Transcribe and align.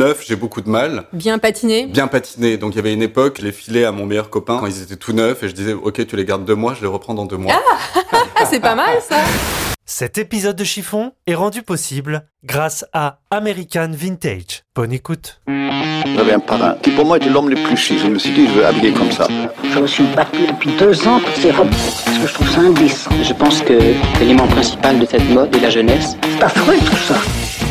neuf, 0.00 0.24
j'ai 0.26 0.36
beaucoup 0.36 0.62
de 0.62 0.68
mal. 0.68 1.04
Bien 1.12 1.38
patiné 1.38 1.86
Bien 1.86 2.08
patiné. 2.08 2.56
Donc 2.56 2.72
il 2.72 2.76
y 2.76 2.78
avait 2.78 2.94
une 2.94 3.02
époque, 3.02 3.36
je 3.38 3.44
les 3.44 3.52
filais 3.52 3.84
à 3.84 3.92
mon 3.92 4.06
meilleur 4.06 4.30
copain 4.30 4.58
quand 4.58 4.66
ils 4.66 4.82
étaient 4.82 4.96
tout 4.96 5.12
neufs 5.12 5.42
et 5.42 5.48
je 5.48 5.54
disais, 5.54 5.74
ok, 5.74 6.06
tu 6.06 6.16
les 6.16 6.24
gardes 6.24 6.44
deux 6.44 6.54
mois, 6.54 6.74
je 6.74 6.80
les 6.80 6.86
reprends 6.86 7.14
dans 7.14 7.26
deux 7.26 7.36
mois. 7.36 7.52
Ah, 8.34 8.44
c'est 8.50 8.60
pas 8.60 8.74
mal 8.74 8.98
ça 9.06 9.18
Cet 9.84 10.16
épisode 10.16 10.56
de 10.56 10.64
Chiffon 10.64 11.12
est 11.26 11.34
rendu 11.34 11.62
possible 11.62 12.24
grâce 12.44 12.86
à 12.94 13.18
American 13.30 13.90
Vintage. 13.92 14.62
Bonne 14.74 14.92
écoute. 14.92 15.42
J'avais 16.16 16.32
un 16.32 16.40
parrain 16.40 16.76
qui 16.82 16.90
pour 16.92 17.04
moi 17.04 17.18
était 17.18 17.28
l'homme 17.28 17.50
le 17.50 17.56
plus 17.56 17.76
chic. 17.76 17.98
Je 17.98 18.06
me 18.06 18.18
suis 18.18 18.32
dit, 18.32 18.46
je 18.46 18.52
veux 18.52 18.66
habiller 18.66 18.92
comme 18.92 19.12
ça. 19.12 19.28
Je 19.62 19.78
me 19.78 19.86
suis 19.86 20.04
battu 20.16 20.46
depuis 20.46 20.70
deux 20.78 21.06
ans 21.06 21.20
pour 21.20 21.34
ces 21.36 21.50
robes 21.50 21.68
parce 21.68 22.04
que 22.04 22.26
je 22.26 22.34
trouve 22.34 22.50
ça 22.50 22.60
indécent. 22.60 23.10
Je 23.22 23.34
pense 23.34 23.60
que 23.60 23.78
l'élément 24.18 24.46
principal 24.46 24.98
de 24.98 25.04
cette 25.04 25.28
mode 25.28 25.54
est 25.54 25.60
la 25.60 25.70
jeunesse. 25.70 26.16
C'est 26.22 26.42
affreux 26.42 26.78
tout 26.78 26.96
ça. 26.96 27.16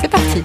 c'est 0.00 0.08
parti 0.08 0.42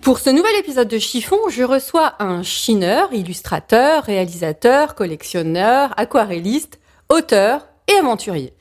Pour 0.00 0.20
ce 0.20 0.30
nouvel 0.30 0.54
épisode 0.60 0.86
de 0.86 0.98
Chiffon, 0.98 1.38
je 1.48 1.64
reçois 1.64 2.14
un 2.20 2.44
chineur, 2.44 3.12
illustrateur, 3.12 4.04
réalisateur, 4.04 4.94
collectionneur, 4.94 5.92
aquarelliste, 5.96 6.78
auteur 7.08 7.66
et 7.88 7.94
aventurier. 7.94 8.52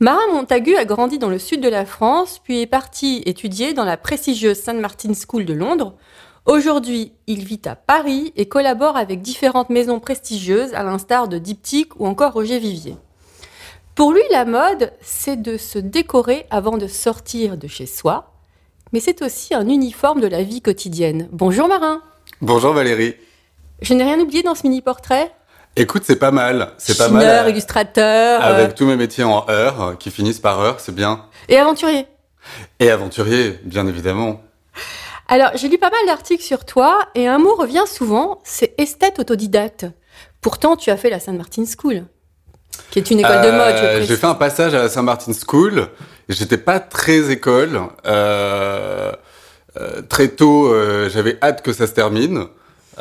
Marin 0.00 0.32
Montagu 0.32 0.76
a 0.76 0.86
grandi 0.86 1.18
dans 1.18 1.28
le 1.28 1.38
sud 1.38 1.60
de 1.60 1.68
la 1.68 1.84
France, 1.84 2.40
puis 2.42 2.62
est 2.62 2.66
parti 2.66 3.22
étudier 3.26 3.74
dans 3.74 3.84
la 3.84 3.98
prestigieuse 3.98 4.58
St. 4.58 4.80
Martin's 4.80 5.26
School 5.26 5.44
de 5.44 5.52
Londres. 5.52 5.94
Aujourd'hui, 6.46 7.12
il 7.26 7.44
vit 7.44 7.60
à 7.66 7.76
Paris 7.76 8.32
et 8.36 8.48
collabore 8.48 8.96
avec 8.96 9.20
différentes 9.20 9.68
maisons 9.68 10.00
prestigieuses, 10.00 10.72
à 10.72 10.84
l'instar 10.84 11.28
de 11.28 11.36
Diptyque 11.36 12.00
ou 12.00 12.06
encore 12.06 12.32
Roger 12.32 12.58
Vivier. 12.58 12.96
Pour 13.94 14.12
lui, 14.12 14.22
la 14.30 14.46
mode, 14.46 14.92
c'est 15.02 15.42
de 15.42 15.58
se 15.58 15.78
décorer 15.78 16.46
avant 16.48 16.78
de 16.78 16.86
sortir 16.86 17.58
de 17.58 17.66
chez 17.66 17.84
soi, 17.84 18.29
mais 18.92 19.00
c'est 19.00 19.22
aussi 19.22 19.54
un 19.54 19.68
uniforme 19.68 20.20
de 20.20 20.26
la 20.26 20.42
vie 20.42 20.60
quotidienne. 20.62 21.28
Bonjour 21.32 21.68
Marin 21.68 22.02
Bonjour 22.40 22.72
Valérie. 22.72 23.14
Je 23.82 23.94
n'ai 23.94 24.04
rien 24.04 24.18
oublié 24.18 24.42
dans 24.42 24.54
ce 24.54 24.62
mini-portrait? 24.64 25.32
Écoute, 25.76 26.02
c'est 26.04 26.16
pas 26.16 26.30
mal. 26.30 26.72
C'est 26.78 26.98
pas 26.98 27.08
mal. 27.08 27.46
euh, 27.46 27.50
illustrateur 27.50 28.42
Avec 28.42 28.70
euh, 28.70 28.74
tous 28.74 28.86
mes 28.86 28.96
métiers 28.96 29.24
en 29.24 29.48
heure, 29.48 29.82
euh, 29.82 29.94
qui 29.94 30.10
finissent 30.10 30.40
par 30.40 30.58
heure, 30.60 30.80
c'est 30.80 30.94
bien. 30.94 31.26
et 31.48 31.56
aventurier? 31.56 32.06
Et 32.80 32.90
aventurier, 32.90 33.58
bien 33.64 33.86
évidemment. 33.86 34.40
Alors, 35.28 35.50
j'ai 35.54 35.68
lu 35.68 35.78
pas 35.78 35.90
mal 35.90 36.00
d'articles 36.06 36.42
sur 36.42 36.64
toi 36.64 36.98
et 37.14 37.28
un 37.28 37.38
mot 37.38 37.54
revient 37.54 37.84
souvent, 37.86 38.40
c'est 38.42 38.74
esthète 38.78 39.20
autodidacte. 39.20 39.86
Pourtant, 40.40 40.76
tu 40.76 40.90
as 40.90 40.96
fait 40.96 41.10
la 41.10 41.20
Saint 41.20 41.32
Martin 41.34 41.64
School, 41.64 42.04
qui 42.90 42.98
est 42.98 43.10
une 43.10 43.20
école 43.20 43.42
de 43.42 43.50
mode. 43.50 43.76
je 43.76 43.84
Euh. 43.84 44.04
J'ai 44.06 44.16
fait 44.16 44.26
un 44.26 44.34
passage 44.34 44.74
à 44.74 44.78
la 44.82 44.88
Saint 44.88 45.02
Martin 45.02 45.32
School. 45.32 45.88
J'étais 46.28 46.58
pas 46.58 46.80
très 46.80 47.30
école. 47.30 47.80
Euh, 48.06 49.12
euh, 49.80 50.02
très 50.08 50.28
tôt, 50.28 50.72
j'avais 51.08 51.38
hâte 51.42 51.62
que 51.62 51.72
ça 51.72 51.86
se 51.86 51.92
termine. 51.92 52.46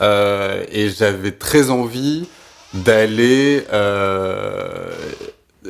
Et 0.02 0.90
j'avais 0.90 1.32
très 1.32 1.70
envie 1.70 2.28
d'aller... 2.74 3.66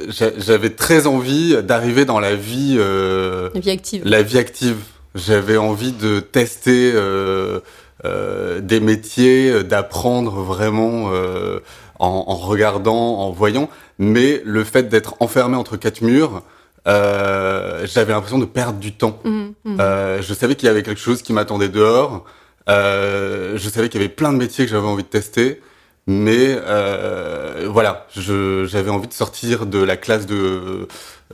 j'a- 0.07 0.37
j'avais 0.37 0.69
très 0.71 1.07
envie 1.07 1.61
d'arriver 1.63 2.05
dans 2.05 2.19
la 2.19 2.35
vie... 2.35 2.77
La 2.77 3.59
vie 3.59 3.71
active. 3.71 4.01
la 4.05 4.21
vie 4.21 4.37
active. 4.37 4.77
J'avais 5.15 5.57
envie 5.57 5.91
de 5.91 6.19
tester 6.19 6.91
euh, 6.93 7.61
euh, 8.05 8.59
des 8.61 8.79
métiers, 8.79 9.63
d'apprendre 9.63 10.41
vraiment 10.43 11.09
euh, 11.11 11.59
en, 11.99 12.25
en 12.27 12.35
regardant, 12.35 13.19
en 13.19 13.31
voyant. 13.31 13.69
Mais 13.99 14.41
le 14.45 14.63
fait 14.63 14.89
d'être 14.89 15.15
enfermé 15.19 15.55
entre 15.55 15.77
quatre 15.77 16.01
murs, 16.01 16.43
euh, 16.87 17.85
j'avais 17.85 18.13
l'impression 18.13 18.39
de 18.39 18.45
perdre 18.45 18.79
du 18.79 18.93
temps. 18.93 19.19
Mhm, 19.23 19.53
mhm. 19.65 19.77
Euh, 19.79 20.21
je 20.21 20.33
savais 20.33 20.55
qu'il 20.55 20.67
y 20.67 20.69
avait 20.69 20.83
quelque 20.83 21.01
chose 21.01 21.21
qui 21.21 21.33
m'attendait 21.33 21.69
dehors. 21.69 22.25
Euh, 22.69 23.57
je 23.57 23.69
savais 23.69 23.89
qu'il 23.89 23.99
y 24.01 24.03
avait 24.03 24.13
plein 24.13 24.31
de 24.31 24.37
métiers 24.37 24.65
que 24.65 24.71
j'avais 24.71 24.87
envie 24.87 25.03
de 25.03 25.09
tester. 25.09 25.61
Mais 26.07 26.57
euh, 26.65 27.67
voilà, 27.69 28.07
j'avais 28.15 28.89
envie 28.89 29.07
de 29.07 29.13
sortir 29.13 29.67
de 29.67 29.77
la 29.77 29.95
classe 29.95 30.25
de, 30.25 30.87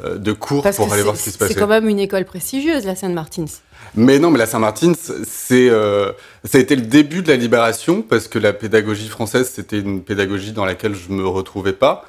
de 0.04 0.32
cours 0.34 0.64
Parce 0.64 0.76
pour 0.76 0.88
aller 0.88 0.98
c'est- 0.98 1.04
voir 1.04 1.16
ce 1.16 1.24
qui 1.24 1.32
se 1.32 1.38
passait. 1.38 1.54
c'est 1.54 1.60
quand 1.60 1.68
même 1.68 1.88
une 1.88 2.00
école 2.00 2.26
prestigieuse, 2.26 2.86
la 2.86 2.96
Saint 2.96 3.10
Martin's. 3.10 3.62
Mais 3.96 4.20
non, 4.20 4.30
mais 4.32 4.40
la 4.40 4.46
Saint-Martin, 4.46 4.92
c'est, 4.98 5.70
euh, 5.70 6.12
ça 6.44 6.58
a 6.58 6.62
été 6.62 6.76
le 6.76 6.82
début 6.82 7.22
de 7.22 7.30
la 7.30 7.38
libération 7.38 8.02
parce 8.02 8.28
que 8.28 8.40
la 8.40 8.52
pédagogie 8.52 9.08
française, 9.08 9.50
c'était 9.54 9.80
une 9.80 10.02
pédagogie 10.02 10.52
dans 10.52 10.66
laquelle 10.66 10.96
je 10.96 11.14
me 11.14 11.26
retrouvais 11.26 11.72
pas. 11.72 12.04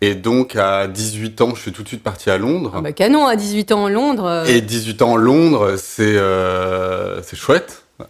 Et 0.00 0.14
donc, 0.16 0.56
à 0.56 0.88
18 0.88 1.40
ans, 1.42 1.54
je 1.54 1.60
suis 1.60 1.72
tout 1.72 1.82
de 1.84 1.88
suite 1.88 2.02
parti 2.02 2.30
à 2.30 2.38
Londres. 2.38 2.72
Ah 2.76 2.80
bah 2.80 2.92
canon, 2.92 3.26
à 3.26 3.36
18 3.36 3.70
ans 3.72 3.86
à 3.86 3.90
Londres. 3.90 4.24
euh, 4.26 4.44
Et 4.46 4.60
18 4.60 5.02
ans 5.02 5.14
à 5.16 5.18
Londres, 5.18 5.74
c'est 5.76 6.16
euh, 6.16 7.22
c'est 7.22 7.36
chouette. 7.36 7.82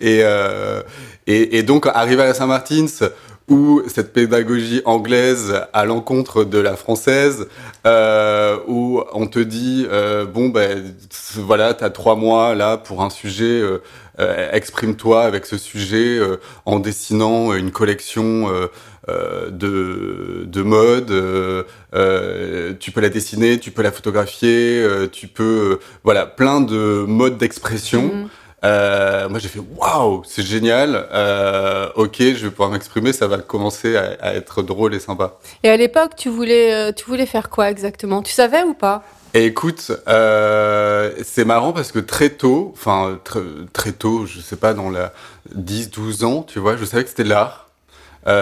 et, 0.00 0.20
euh, 0.22 0.82
et, 1.26 1.58
et 1.58 1.62
donc, 1.62 1.86
arriver 1.86 2.22
à 2.22 2.26
la 2.26 2.34
Saint-Martin's, 2.34 3.02
où 3.48 3.82
cette 3.86 4.12
pédagogie 4.12 4.82
anglaise 4.84 5.54
à 5.72 5.84
l'encontre 5.84 6.44
de 6.44 6.58
la 6.58 6.74
française, 6.76 7.46
euh, 7.86 8.58
où 8.66 9.02
on 9.12 9.26
te 9.26 9.38
dit, 9.38 9.86
euh, 9.88 10.24
bon, 10.24 10.48
ben 10.48 10.82
voilà, 11.36 11.72
t'as 11.74 11.90
trois 11.90 12.16
mois 12.16 12.54
là 12.56 12.76
pour 12.76 13.02
un 13.02 13.10
sujet, 13.10 13.44
euh, 13.44 13.78
euh, 14.18 14.50
exprime-toi 14.52 15.22
avec 15.22 15.46
ce 15.46 15.58
sujet 15.58 16.18
euh, 16.18 16.38
en 16.64 16.80
dessinant 16.80 17.54
une 17.54 17.70
collection 17.70 18.48
euh, 19.08 19.50
de, 19.50 20.44
de 20.46 20.62
mode. 20.62 21.12
tu 22.80 22.90
peux 22.90 23.00
la 23.00 23.10
dessiner, 23.10 23.60
tu 23.60 23.70
peux 23.70 23.82
la 23.82 23.92
photographier, 23.92 24.84
tu 25.12 25.28
peux, 25.28 25.78
voilà, 26.02 26.26
plein 26.26 26.60
de 26.60 27.04
modes 27.06 27.38
d'expression. 27.38 28.02
mhm. 28.02 28.28
Euh, 28.64 29.28
moi, 29.28 29.38
j'ai 29.38 29.48
fait 29.48 29.60
waouh, 29.76 30.22
c'est 30.26 30.42
génial. 30.42 31.08
Euh, 31.12 31.88
ok, 31.94 32.16
je 32.18 32.44
vais 32.44 32.50
pouvoir 32.50 32.70
m'exprimer, 32.70 33.12
ça 33.12 33.26
va 33.26 33.38
commencer 33.38 33.96
à, 33.96 34.16
à 34.20 34.34
être 34.34 34.62
drôle 34.62 34.94
et 34.94 35.00
sympa. 35.00 35.38
Et 35.62 35.68
à 35.70 35.76
l'époque, 35.76 36.12
tu 36.16 36.28
voulais, 36.28 36.72
euh, 36.72 36.92
tu 36.92 37.04
voulais 37.04 37.26
faire 37.26 37.50
quoi 37.50 37.70
exactement? 37.70 38.22
Tu 38.22 38.32
savais 38.32 38.62
ou 38.62 38.74
pas? 38.74 39.04
Et 39.34 39.44
écoute, 39.44 39.92
euh, 40.08 41.12
c'est 41.22 41.44
marrant 41.44 41.72
parce 41.72 41.92
que 41.92 41.98
très 41.98 42.30
tôt, 42.30 42.72
enfin 42.74 43.18
très, 43.22 43.40
très 43.74 43.92
tôt, 43.92 44.24
je 44.24 44.40
sais 44.40 44.56
pas, 44.56 44.72
dans 44.72 44.88
la 44.88 45.12
10-12 45.54 46.24
ans, 46.24 46.42
tu 46.42 46.58
vois, 46.58 46.76
je 46.76 46.84
savais 46.86 47.02
que 47.02 47.10
c'était 47.10 47.24
l'art. 47.24 47.64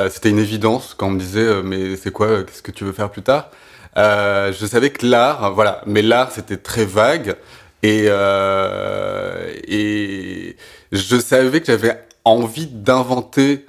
C'était 0.08 0.30
une 0.30 0.38
évidence 0.38 0.94
quand 0.96 1.08
on 1.08 1.10
me 1.10 1.18
disait 1.18 1.62
mais 1.62 1.96
c'est 1.96 2.10
quoi, 2.10 2.42
qu'est-ce 2.44 2.62
que 2.62 2.70
tu 2.70 2.84
veux 2.84 2.92
faire 2.92 3.10
plus 3.10 3.20
tard? 3.20 3.50
Je 3.96 4.66
savais 4.66 4.88
que 4.88 5.04
l'art, 5.04 5.52
voilà, 5.52 5.82
mais 5.84 6.00
l'art 6.00 6.32
c'était 6.32 6.56
très 6.56 6.86
vague 6.86 7.36
et 7.84 8.06
euh, 8.08 9.52
et 9.68 10.56
je 10.92 11.16
savais 11.18 11.60
que 11.60 11.66
j'avais 11.66 11.98
envie 12.24 12.66
d'inventer 12.66 13.66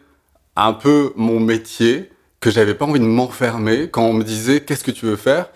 un 0.56 0.74
peu 0.74 1.12
mon 1.16 1.40
métier, 1.40 2.09
que 2.40 2.50
j'avais 2.50 2.74
pas 2.76 2.86
envie 2.86 3.00
de 3.00 3.06
m'enfermer 3.06 3.90
quand 3.90 4.03
on 4.03 4.14
me 4.14 4.24
disait 4.24 4.62
qu'est-ce 4.62 4.84
que 4.84 4.92
tu 4.92 5.06
veux 5.06 5.18
faire? 5.18 5.48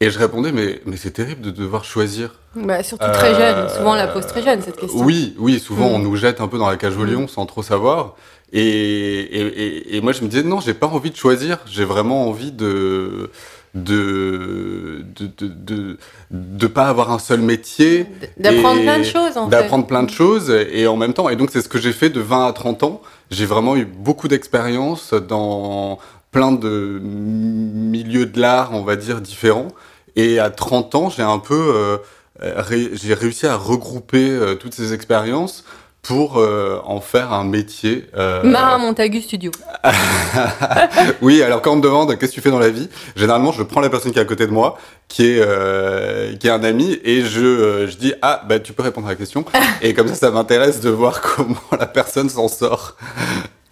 Et 0.00 0.10
je 0.10 0.18
répondais, 0.18 0.52
mais, 0.52 0.80
mais 0.86 0.96
c'est 0.96 1.12
terrible 1.12 1.40
de 1.40 1.50
devoir 1.50 1.84
choisir. 1.84 2.34
bah, 2.54 2.82
Surtout 2.82 3.10
très 3.12 3.32
jeune. 3.34 3.56
Euh, 3.64 3.68
Souvent, 3.68 3.92
on 3.92 3.94
la 3.94 4.08
pose 4.08 4.26
très 4.26 4.42
jeune, 4.42 4.60
cette 4.60 4.76
question. 4.76 5.00
Oui, 5.04 5.34
oui, 5.38 5.58
souvent 5.60 5.88
Mm. 5.90 5.94
on 5.94 5.98
nous 6.00 6.16
jette 6.16 6.40
un 6.40 6.48
peu 6.48 6.58
dans 6.58 6.68
la 6.68 6.76
cage 6.76 6.96
au 6.96 7.04
lion 7.04 7.22
Mm. 7.22 7.28
sans 7.28 7.46
trop 7.46 7.62
savoir. 7.62 8.14
Et, 8.52 8.60
et, 8.60 9.40
et, 9.40 9.96
et 9.96 10.00
moi 10.00 10.12
je 10.12 10.22
me 10.22 10.28
disais, 10.28 10.42
non, 10.44 10.60
j'ai 10.60 10.74
pas 10.74 10.86
envie 10.86 11.10
de 11.10 11.16
choisir, 11.16 11.58
j'ai 11.66 11.84
vraiment 11.84 12.28
envie 12.28 12.52
de 12.52 13.30
de 13.74 15.04
de, 15.16 15.26
de, 15.38 15.48
de, 15.48 15.98
de 16.30 16.66
pas 16.66 16.86
avoir 16.88 17.10
un 17.12 17.18
seul 17.18 17.40
métier. 17.40 18.06
D'apprendre 18.38 18.82
plein 18.82 18.98
de 18.98 19.04
choses, 19.04 19.36
en 19.36 19.44
fait. 19.44 19.50
D'apprendre 19.50 19.86
plein 19.86 20.02
de 20.02 20.10
choses 20.10 20.50
et 20.50 20.86
en 20.86 20.96
même 20.96 21.12
temps. 21.12 21.28
Et 21.28 21.36
donc 21.36 21.50
c'est 21.52 21.62
ce 21.62 21.68
que 21.68 21.78
j'ai 21.78 21.92
fait 21.92 22.10
de 22.10 22.20
20 22.20 22.46
à 22.46 22.52
30 22.52 22.82
ans. 22.82 23.02
J'ai 23.30 23.46
vraiment 23.46 23.76
eu 23.76 23.84
beaucoup 23.84 24.28
d'expérience 24.28 25.12
dans 25.14 25.98
plein 26.30 26.52
de 26.52 27.00
milieux 27.02 28.26
de 28.26 28.40
l'art, 28.40 28.70
on 28.72 28.82
va 28.82 28.96
dire, 28.96 29.20
différents. 29.20 29.68
Et 30.16 30.38
à 30.38 30.50
30 30.50 30.94
ans, 30.94 31.10
j'ai 31.10 31.22
un 31.22 31.38
peu, 31.38 31.54
euh, 31.74 31.96
ré- 32.40 32.90
j'ai 32.94 33.14
réussi 33.14 33.46
à 33.46 33.56
regrouper 33.56 34.30
euh, 34.30 34.54
toutes 34.54 34.74
ces 34.74 34.92
expériences 34.94 35.64
pour 36.04 36.38
euh, 36.38 36.80
en 36.84 37.00
faire 37.00 37.32
un 37.32 37.44
métier. 37.44 38.06
euh, 38.16 38.42
Marin 38.44 38.78
Montagu 38.78 39.20
Studio. 39.22 39.50
oui, 41.22 41.42
alors 41.42 41.62
quand 41.62 41.72
on 41.72 41.76
me 41.76 41.82
demande 41.82 42.16
qu'est-ce 42.18 42.30
que 42.30 42.34
tu 42.36 42.40
fais 42.40 42.50
dans 42.50 42.58
la 42.58 42.68
vie, 42.70 42.88
généralement 43.16 43.52
je 43.52 43.62
prends 43.62 43.80
la 43.80 43.90
personne 43.90 44.12
qui 44.12 44.18
est 44.18 44.22
à 44.22 44.26
côté 44.26 44.46
de 44.46 44.52
moi, 44.52 44.78
qui 45.08 45.24
est 45.26 45.38
euh, 45.40 46.34
qui 46.36 46.46
est 46.46 46.50
un 46.50 46.62
ami, 46.64 46.98
et 47.04 47.22
je 47.22 47.40
euh, 47.44 47.86
je 47.88 47.96
dis 47.96 48.12
ah 48.22 48.42
bah 48.48 48.60
tu 48.60 48.72
peux 48.72 48.82
répondre 48.82 49.06
à 49.06 49.10
la 49.10 49.16
question, 49.16 49.44
et 49.82 49.94
comme 49.94 50.08
ça 50.08 50.14
ça 50.14 50.30
m'intéresse 50.30 50.80
de 50.80 50.90
voir 50.90 51.20
comment 51.20 51.56
la 51.78 51.86
personne 51.86 52.28
s'en 52.28 52.48
sort 52.48 52.96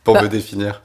pour 0.04 0.14
Bah. 0.14 0.22
me 0.22 0.28
définir. 0.28 0.82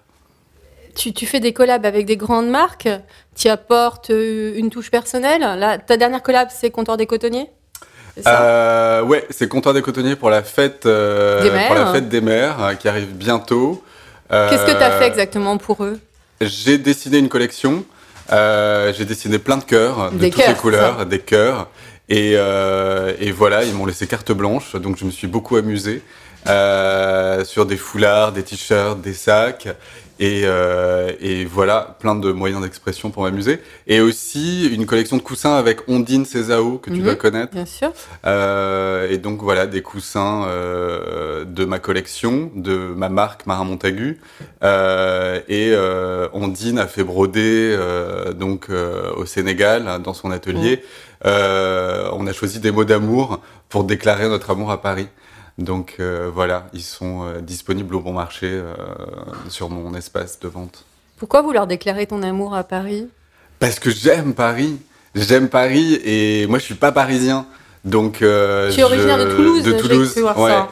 Tu, 0.96 1.14
tu 1.14 1.26
fais 1.28 1.40
des 1.40 1.54
collabs 1.54 1.86
avec 1.86 2.06
des 2.08 2.18
grandes 2.18 2.50
marques, 2.50 2.90
tu 3.36 3.48
apportes 3.50 4.10
euh, 4.10 4.54
une 4.58 4.70
touche 4.72 4.90
personnelle. 4.90 5.42
Là, 5.42 5.78
ta 5.78 5.96
dernière 5.96 6.24
collab, 6.24 6.48
c'est 6.52 6.72
Comptoir 6.72 6.98
des 6.98 7.06
Cotonniers? 7.06 7.52
Ça 8.24 8.42
Euh, 8.42 9.02
ouais, 9.04 9.26
c'est 9.30 9.48
comptoir 9.48 9.74
des 9.74 9.82
cotonniers 9.82 10.16
pour 10.16 10.30
la 10.30 10.44
fête 10.44 10.86
euh, 10.86 11.42
Des 11.44 11.52
mères. 11.52 11.68
pour 11.68 11.76
la 11.76 11.92
fête 11.94 12.10
des 12.10 12.22
mères 12.22 12.62
euh, 12.62 12.74
qui 12.76 12.88
arrive 12.88 13.14
bientôt. 13.16 13.84
Qu'est-ce 14.30 14.66
que 14.66 14.72
tu 14.72 14.84
as 14.84 14.92
fait 14.92 15.08
exactement 15.08 15.58
pour 15.58 15.84
eux? 15.84 16.00
J'ai 16.42 16.78
dessiné 16.78 17.18
une 17.18 17.30
collection. 17.30 17.86
Euh, 18.32 18.92
j'ai 18.96 19.06
dessiné 19.06 19.40
plein 19.40 19.58
de 19.58 19.64
cœurs 19.64 20.12
de 20.12 20.18
Des 20.18 20.30
toutes 20.30 20.42
cœurs, 20.42 20.50
les 20.50 20.56
couleurs, 20.56 21.06
des 21.06 21.20
cœurs. 21.20 21.68
Et, 22.10 22.34
euh, 22.36 23.14
et 23.20 23.32
voilà, 23.32 23.64
ils 23.64 23.74
m'ont 23.74 23.86
laissé 23.86 24.06
carte 24.08 24.32
blanche, 24.32 24.76
donc 24.76 24.98
je 24.98 25.06
me 25.06 25.12
suis 25.12 25.28
beaucoup 25.28 25.56
amusé 25.58 26.02
euh, 26.48 27.44
sur 27.46 27.66
des 27.66 27.78
foulards, 27.78 28.32
des 28.34 28.44
t-shirts, 28.44 29.00
des 29.02 29.14
sacs. 29.14 29.68
Et, 30.20 30.42
euh, 30.46 31.12
et 31.20 31.46
voilà, 31.46 31.96
plein 32.00 32.16
de 32.16 32.32
moyens 32.32 32.62
d'expression 32.64 33.12
pour 33.12 33.24
m'amuser. 33.24 33.60
Et 33.86 34.02
aussi 34.02 34.68
une 34.74 34.86
collection 34.86 35.18
de 35.18 35.22
coussins 35.22 35.56
avec 35.56 35.88
Ondine 35.88 36.26
Césao, 36.26 36.80
que 36.80 36.90
tu 36.90 36.98
Mhm. 36.98 37.04
dois 37.04 37.16
connaître. 37.16 37.54
Bien 37.54 37.66
sûr. 37.66 37.92
Euh, 38.26 39.08
et 39.10 39.18
donc 39.20 39.42
voilà, 39.44 39.68
des 39.68 39.82
coussins 39.82 40.46
euh, 40.48 41.46
de 41.46 41.66
ma 41.66 41.80
collection, 41.80 42.52
de 42.56 42.76
ma 42.76 43.10
marque 43.10 43.46
Marin 43.46 43.64
Montagu. 43.66 44.20
Euh, 44.64 45.40
et 45.48 45.72
euh, 45.74 46.28
Ondine 46.34 46.80
a 46.80 46.88
fait 46.88 47.04
broder 47.04 47.76
euh, 47.78 48.34
donc 48.34 48.68
euh, 48.70 49.12
au 49.16 49.26
Sénégal 49.26 50.02
dans 50.04 50.14
son 50.14 50.32
atelier. 50.32 50.82
Euh, 51.26 52.10
on 52.14 52.28
a 52.28 52.34
choisi 52.34 52.60
des 52.60 52.72
mots 52.72 52.86
d'amour 52.86 53.40
pour 53.70 53.84
déclarer 53.84 54.28
notre 54.30 54.50
amour 54.52 54.72
à 54.72 54.82
Paris. 54.82 55.08
Donc 55.58 55.96
euh, 56.00 56.30
voilà, 56.34 56.68
ils 56.74 56.84
sont 56.84 57.24
euh, 57.24 57.42
disponibles 57.42 57.96
au 57.96 58.00
bon 58.02 58.14
marché 58.14 58.48
euh, 58.48 58.74
sur 59.50 59.70
mon 59.70 59.96
espace 59.96 60.40
de 60.40 60.48
vente. 60.48 60.86
Pourquoi 61.18 61.42
vouloir 61.42 61.66
déclarer 61.66 62.06
ton 62.06 62.22
amour 62.22 62.54
à 62.56 62.64
Paris? 62.64 63.08
Parce 63.60 63.80
que 63.80 63.90
j'aime 63.90 64.34
Paris. 64.36 64.78
J'aime 65.16 65.50
Paris 65.50 66.00
et 66.06 66.46
moi 66.48 66.60
je 66.60 66.66
suis 66.66 66.76
pas 66.76 66.92
parisien. 66.92 67.48
Donc 67.86 68.22
euh, 68.22 68.72
Tu 68.72 68.82
es 68.82 68.84
originaire 68.84 69.20
je- 69.20 69.26
de 69.26 69.36
Toulouse, 69.36 69.64
de 69.64 69.72
Toulouse, 69.74 70.18
voir 70.20 70.38
ouais. 70.40 70.52
ça. 70.52 70.72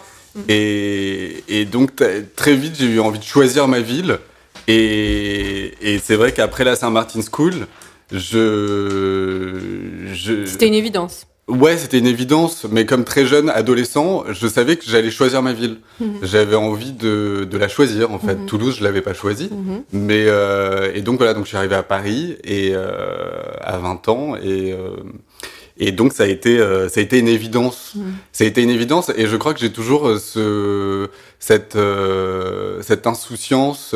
Et, 0.50 1.44
et 1.48 1.66
donc 1.66 1.94
très 2.36 2.56
vite 2.56 2.76
j'ai 2.78 2.86
eu 2.88 3.00
envie 3.00 3.18
de 3.20 3.24
choisir 3.24 3.68
ma 3.68 3.80
ville. 3.80 4.20
Et, 4.68 5.74
et 5.82 6.00
c'est 6.00 6.16
vrai 6.16 6.32
qu'après 6.32 6.64
la 6.64 6.76
Saint-Martin 6.76 7.22
School, 7.22 7.68
je, 8.12 10.10
je 10.14 10.46
C'était 10.46 10.68
une 10.68 10.74
évidence. 10.74 11.26
Ouais, 11.48 11.78
c'était 11.78 12.00
une 12.00 12.08
évidence, 12.08 12.66
mais 12.72 12.88
comme 12.88 13.04
très 13.04 13.28
jeune 13.28 13.50
adolescent, 13.52 14.24
je 14.32 14.48
savais 14.48 14.78
que 14.78 14.86
j'allais 14.88 15.12
choisir 15.12 15.44
ma 15.44 15.54
ville. 15.54 15.78
Mhm. 16.00 16.16
J'avais 16.24 16.56
envie 16.56 16.92
de, 16.92 17.48
de 17.50 17.58
la 17.58 17.68
choisir, 17.68 18.12
en 18.12 18.18
fait. 18.18 18.34
Mhm. 18.34 18.46
Toulouse, 18.48 18.78
je 18.80 18.84
l'avais 18.84 19.02
pas 19.02 19.14
choisie. 19.14 19.50
Mhm. 19.52 19.84
Mais 19.94 20.26
euh, 20.28 20.92
et 20.96 21.02
donc 21.02 21.18
voilà, 21.20 21.36
donc 21.36 21.44
je 21.44 21.50
suis 21.50 21.58
arrivé 21.58 21.76
à 21.76 21.84
Paris 21.84 22.36
et 22.44 22.72
euh, 22.74 23.44
à 23.62 23.78
20 23.78 24.08
ans 24.10 24.36
et 24.36 24.74
euh, 24.74 24.96
et 25.78 25.92
donc 25.92 26.14
ça 26.14 26.24
a 26.24 26.28
été 26.28 26.58
euh, 26.58 26.90
ça 26.90 27.00
a 27.00 27.04
été 27.04 27.20
une 27.20 27.28
évidence. 27.28 27.94
Ça 28.32 28.44
a 28.44 28.48
été 28.48 28.64
une 28.64 28.70
évidence 28.72 29.12
et 29.16 29.28
je 29.28 29.36
crois 29.38 29.54
que 29.54 29.60
j'ai 29.60 29.72
toujours 29.72 30.08
euh, 30.08 30.18
ce 30.18 31.10
cette 31.40 31.76
euh, 31.76 32.82
cette 32.82 33.06
insouciance 33.06 33.94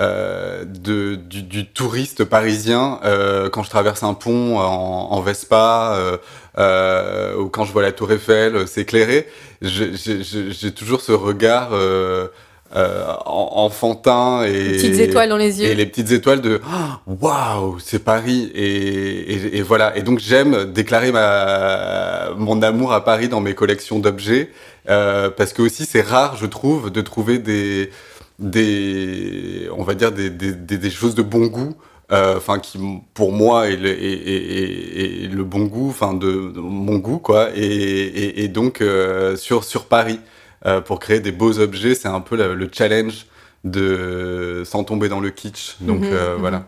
euh, 0.00 0.64
de, 0.64 1.16
du, 1.16 1.42
du 1.42 1.66
touriste 1.66 2.24
parisien 2.24 3.00
euh, 3.04 3.48
quand 3.50 3.62
je 3.62 3.70
traverse 3.70 4.02
un 4.02 4.14
pont 4.14 4.58
en, 4.58 5.08
en 5.12 5.20
Vespa 5.20 5.94
euh, 5.96 6.16
euh, 6.58 7.36
ou 7.36 7.48
quand 7.48 7.64
je 7.64 7.72
vois 7.72 7.82
la 7.82 7.92
Tour 7.92 8.12
Eiffel 8.12 8.54
euh, 8.56 8.66
s'éclairer, 8.66 9.26
j'ai 9.62 10.72
toujours 10.72 11.00
ce 11.00 11.12
regard 11.12 11.70
euh, 11.72 12.28
euh, 12.76 13.04
en- 13.24 13.52
enfantin 13.64 14.42
et 14.42 14.52
Les 14.52 14.72
petites 14.76 14.98
étoiles 15.00 15.28
dans 15.30 15.36
les 15.36 15.60
yeux. 15.62 15.68
et 15.68 15.74
les 15.74 15.86
petites 15.86 16.12
étoiles 16.12 16.40
de 16.42 16.60
Ah, 16.70 17.00
waouh, 17.06 17.78
c'est 17.78 18.04
Paris 18.04 18.50
et, 18.54 19.32
et, 19.34 19.56
et 19.58 19.62
voilà. 19.62 19.96
Et 19.96 20.02
donc 20.02 20.18
j'aime 20.18 20.66
déclarer 20.72 21.10
ma 21.10 22.28
mon 22.36 22.60
amour 22.62 22.92
à 22.92 23.04
Paris 23.04 23.28
dans 23.28 23.40
mes 23.40 23.54
collections 23.54 23.98
d'objets 23.98 24.50
euh, 24.90 25.30
parce 25.30 25.52
que 25.52 25.62
aussi 25.62 25.86
c'est 25.86 26.02
rare, 26.02 26.36
je 26.36 26.46
trouve, 26.46 26.90
de 26.90 27.00
trouver 27.00 27.38
des 27.38 27.90
des 28.38 29.68
on 29.76 29.82
va 29.84 29.94
dire 29.94 30.12
des 30.12 30.30
des, 30.30 30.90
choses 30.90 31.14
de 31.14 31.22
bon 31.22 31.46
goût. 31.46 31.74
euh, 32.12 32.36
Enfin, 32.36 32.58
qui 32.58 32.78
pour 33.14 33.32
moi 33.32 33.68
est 33.68 33.76
le, 33.76 33.90
est, 33.90 33.94
est- 34.02 35.00
est- 35.00 35.24
est 35.24 35.28
le 35.28 35.44
bon 35.44 35.64
goût, 35.64 35.88
enfin 35.90 36.14
de, 36.14 36.50
de 36.52 36.60
mon 36.60 36.98
goût 36.98 37.18
quoi. 37.18 37.50
Et, 37.54 37.62
et, 37.66 38.44
et 38.44 38.48
donc 38.48 38.80
euh, 38.80 39.36
sur 39.36 39.64
sur 39.64 39.86
Paris 39.86 40.20
euh, 40.66 40.80
pour 40.80 40.98
créer 41.00 41.20
des 41.20 41.32
beaux 41.32 41.58
objets, 41.58 41.94
c'est 41.94 42.08
un 42.08 42.20
peu 42.20 42.36
le, 42.36 42.54
le 42.54 42.68
challenge 42.72 43.26
de 43.64 44.62
sans 44.64 44.84
tomber 44.84 45.08
dans 45.08 45.20
le 45.20 45.30
kitsch. 45.30 45.76
Donc 45.80 46.02
Mhm, 46.02 46.36
voilà. 46.38 46.66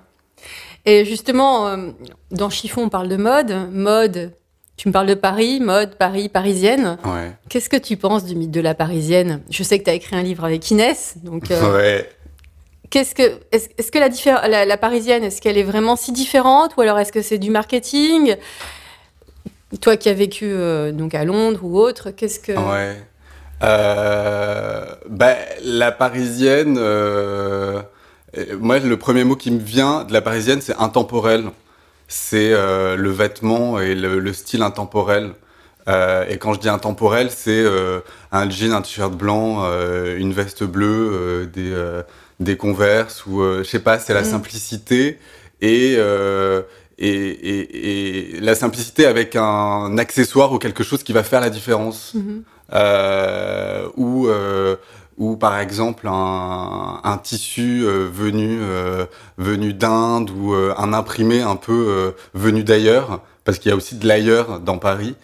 Et 0.87 1.05
justement, 1.05 1.76
dans 2.31 2.50
Chiffon, 2.50 2.82
on 2.84 2.88
parle 2.88 3.08
de 3.08 3.17
mode. 3.17 3.69
Mode, 3.72 4.32
tu 4.81 4.88
me 4.88 4.94
parles 4.94 5.09
de 5.09 5.15
Paris, 5.15 5.61
mode, 5.61 5.97
Paris, 5.97 6.31
parisienne. 6.31 6.97
Ouais. 7.05 7.32
Qu'est-ce 7.50 7.69
que 7.69 7.77
tu 7.77 7.99
penses 7.99 8.25
du 8.25 8.35
mythe 8.35 8.50
de 8.50 8.62
la 8.62 8.75
parisienne? 8.75 9.43
Je 9.50 9.62
sais 9.62 9.79
que 9.79 9.85
tu 9.85 9.91
as 9.91 9.93
écrit 9.93 10.17
un 10.17 10.23
livre 10.23 10.43
avec 10.43 10.71
Inès. 10.71 11.17
Donc, 11.23 11.50
euh, 11.50 11.77
Ouais. 11.77 12.11
qu'est-ce 12.88 13.15
que, 13.15 13.41
est-ce, 13.53 13.93
que 13.93 13.99
la, 13.99 14.49
la, 14.49 14.65
la 14.65 14.77
parisienne, 14.79 15.23
est-ce 15.23 15.43
qu'elle 15.43 15.59
est 15.59 15.65
vraiment 15.65 15.97
si 15.97 16.12
différente? 16.12 16.79
Ou 16.79 16.81
alors 16.81 16.99
est-ce 16.99 17.12
que 17.12 17.21
c'est 17.21 17.37
du 17.37 17.50
marketing? 17.50 18.37
Toi 19.82 19.99
qui 19.99 20.09
as 20.09 20.15
vécu 20.15 20.47
euh, 20.47 20.93
donc 20.93 21.15
à 21.15 21.25
Londres 21.27 21.61
ou 21.62 21.79
autre, 21.79 22.11
qu'est-ce 22.11 22.41
que. 22.41 22.53
Ouais. 22.53 22.97
Euh, 23.62 24.87
bah, 25.11 25.35
la 25.62 25.93
parisienne, 25.93 26.77
moi, 28.59 28.79
le 28.79 28.97
premier 28.97 29.25
mot 29.25 29.37
qui 29.37 29.50
me 29.50 29.61
vient 29.61 30.05
de 30.05 30.15
la 30.15 30.23
parisienne, 30.23 30.62
c'est 30.62 30.77
intemporel. 30.79 31.50
C'est 32.12 32.52
euh, 32.52 32.96
le 32.96 33.10
vêtement 33.10 33.78
et 33.80 33.94
le, 33.94 34.18
le 34.18 34.32
style 34.32 34.62
intemporel. 34.62 35.30
Euh, 35.88 36.24
et 36.28 36.38
quand 36.38 36.52
je 36.54 36.58
dis 36.58 36.68
intemporel, 36.68 37.30
c'est 37.30 37.62
euh, 37.64 38.00
un 38.32 38.50
jean, 38.50 38.72
un 38.72 38.82
t-shirt 38.82 39.12
blanc, 39.14 39.64
une 40.18 40.32
veste 40.32 40.64
bleue, 40.64 41.48
des, 41.54 41.72
des 42.40 42.56
converses, 42.56 43.24
ou 43.26 43.40
je 43.58 43.62
sais 43.62 43.78
pas, 43.78 43.98
c'est 44.00 44.12
la 44.12 44.22
Mm. 44.22 44.24
simplicité 44.24 45.18
et, 45.60 45.94
et, 46.98 47.08
et, 47.08 48.36
et 48.36 48.40
la 48.40 48.54
simplicité 48.56 49.06
avec 49.06 49.36
un 49.36 49.96
accessoire 49.98 50.52
ou 50.52 50.58
quelque 50.58 50.82
chose 50.82 51.02
qui 51.04 51.12
va 51.12 51.22
faire 51.22 51.40
la 51.40 51.50
différence 51.50 52.14
Mhm. 52.14 52.42
euh, 52.72 53.88
ou 53.96 54.29
ou 55.20 55.36
par 55.36 55.60
exemple 55.60 56.08
un, 56.08 57.00
un 57.05 57.19
tissu 57.19 57.82
euh, 57.84 58.08
venu 58.12 58.58
euh, 58.62 59.05
venu 59.39 59.72
d'Inde 59.74 60.31
ou 60.31 60.55
euh, 60.55 60.74
un 60.79 60.93
imprimé 60.93 61.43
un 61.43 61.56
peu 61.56 62.15
venu 62.34 62.65
d'ailleurs 62.65 63.20
parce 63.44 63.58
qu'il 63.58 63.69
y 63.70 63.72
a 63.72 63.77
aussi 63.77 63.94
de 63.96 64.06
l'ailleurs 64.08 64.58
dans 64.60 64.79
Paris 64.79 65.15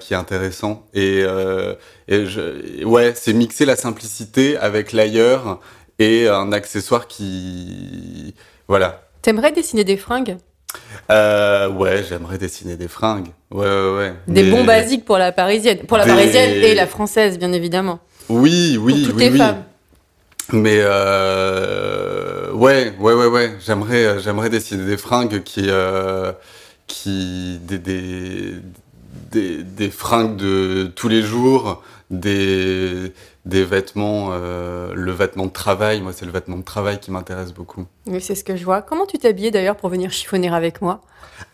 qui 0.00 0.14
est 0.14 0.16
intéressant 0.16 0.84
et, 0.94 1.24
et 2.06 2.26
je, 2.26 2.84
ouais 2.84 3.12
c'est 3.16 3.32
mixer 3.32 3.64
la 3.64 3.74
simplicité 3.74 4.56
avec 4.56 4.92
l'ailleurs 4.92 5.58
et 5.98 6.28
un 6.28 6.52
accessoire 6.52 7.08
qui 7.08 8.34
voilà 8.68 9.02
T'aimerais 9.22 9.50
dessiner 9.50 9.82
des 9.82 9.96
fringues? 9.96 10.36
Euh, 11.10 11.68
ouais 11.68 12.04
j'aimerais 12.08 12.38
dessiner 12.38 12.76
des 12.76 12.86
fringues 12.86 13.30
ouais 13.50 13.66
ouais, 13.66 13.96
ouais. 13.98 14.14
Des 14.28 14.44
Mais- 14.44 14.50
bons 14.52 14.64
basiques 14.64 15.04
pour 15.04 15.18
la 15.18 15.32
parisienne. 15.32 15.78
Pour 15.88 15.96
la 15.98 16.04
Des- 16.04 16.10
parisienne 16.12 16.50
et 16.62 16.74
la 16.74 16.86
française, 16.86 17.36
bien 17.38 17.52
évidemment. 17.52 17.98
Oui 18.28 18.78
oui 18.80 18.92
pour 19.02 19.10
toutes 19.10 19.16
oui 19.16 19.24
les 19.24 19.30
oui 19.30 19.38
femmes. 19.38 19.64
Mais 20.52 20.78
euh, 20.80 22.52
ouais, 22.52 22.94
ouais, 23.00 23.14
ouais, 23.14 23.26
ouais. 23.26 23.56
J'aimerais, 23.64 24.04
euh, 24.04 24.18
j'aimerais 24.20 24.48
dessiner 24.48 24.84
des 24.86 24.96
fringues 24.96 25.42
qui, 25.42 25.64
euh, 25.66 26.30
qui, 26.86 27.58
des, 27.62 27.78
des, 27.78 28.54
des, 29.32 29.62
des 29.64 29.90
fringues 29.90 30.36
de 30.36 30.92
tous 30.94 31.08
les 31.08 31.22
jours, 31.22 31.82
des, 32.10 33.12
des 33.44 33.64
vêtements, 33.64 34.28
euh, 34.30 34.92
le 34.94 35.10
vêtement 35.10 35.46
de 35.46 35.50
travail. 35.52 36.00
Moi, 36.00 36.12
c'est 36.14 36.26
le 36.26 36.30
vêtement 36.32 36.58
de 36.58 36.64
travail 36.64 37.00
qui 37.00 37.10
m'intéresse 37.10 37.52
beaucoup. 37.52 37.84
Oui, 38.06 38.20
c'est 38.20 38.36
ce 38.36 38.44
que 38.44 38.54
je 38.54 38.64
vois. 38.64 38.82
Comment 38.82 39.06
tu 39.06 39.18
t'habillais 39.18 39.50
d'ailleurs 39.50 39.76
pour 39.76 39.88
venir 39.88 40.12
chiffonner 40.12 40.48
avec 40.48 40.80
moi? 40.80 41.00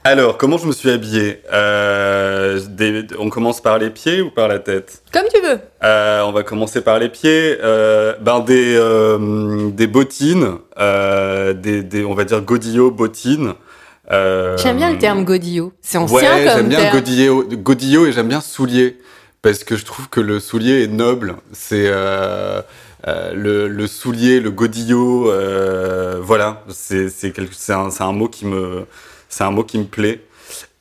Alors, 0.05 0.37
comment 0.37 0.59
je 0.59 0.67
me 0.67 0.73
suis 0.73 0.91
habillé 0.91 1.41
Euh, 1.53 2.61
des- 2.69 3.07
On 3.19 3.29
commence 3.31 3.61
par 3.61 3.79
les 3.79 3.91
pieds 3.91 4.21
ou 4.21 4.31
par 4.31 4.49
la 4.49 4.59
tête 4.59 5.03
Comme 5.13 5.25
tu 5.33 5.41
veux. 5.41 5.59
Euh, 5.85 6.23
on 6.23 6.33
va 6.33 6.43
commencer 6.43 6.81
par 6.81 6.99
les 6.99 7.09
pieds. 7.09 7.57
Euh, 7.63 8.15
ben 8.21 8.41
des, 8.41 8.77
des 9.73 9.87
bottines, 9.87 10.57
des, 10.79 11.83
des, 11.83 12.05
on 12.05 12.15
va 12.15 12.25
dire 12.25 12.41
godillot 12.41 12.91
bottines. 12.91 13.55
J'aime 14.11 14.77
bien 14.77 14.91
le 14.93 14.99
terme 14.99 15.25
godillot. 15.25 15.73
C'est 15.81 15.99
ancien 15.99 16.17
Ouais, 16.17 16.45
comme 16.47 16.57
j'aime 16.57 16.69
bien 16.69 16.81
terme. 16.81 16.95
godillot, 16.99 17.45
godillot 17.53 18.07
et 18.07 18.13
j'aime 18.13 18.29
bien 18.29 18.41
soulier. 18.41 18.99
parce 19.41 19.65
que 19.65 19.77
je 19.77 19.85
trouve 19.85 20.09
que 20.09 20.21
le 20.21 20.39
soulier 20.41 20.83
est 20.85 20.89
noble. 20.89 21.35
C'est 21.53 21.87
euh, 21.87 22.61
le, 23.35 23.67
le 23.69 23.87
soulier, 23.89 24.39
le 24.41 24.51
godillot, 24.53 25.31
euh, 25.31 26.19
voilà, 26.21 26.63
c'est 26.69 27.07
un, 27.71 27.91
c'est 27.91 28.03
un 28.05 28.13
mot 28.13 28.29
qui 28.29 28.47
me 28.47 28.85
c'est 29.33 29.45
un 29.45 29.51
mot 29.51 29.65
qui 29.65 29.79
me 29.79 29.85
plaît. 29.85 30.21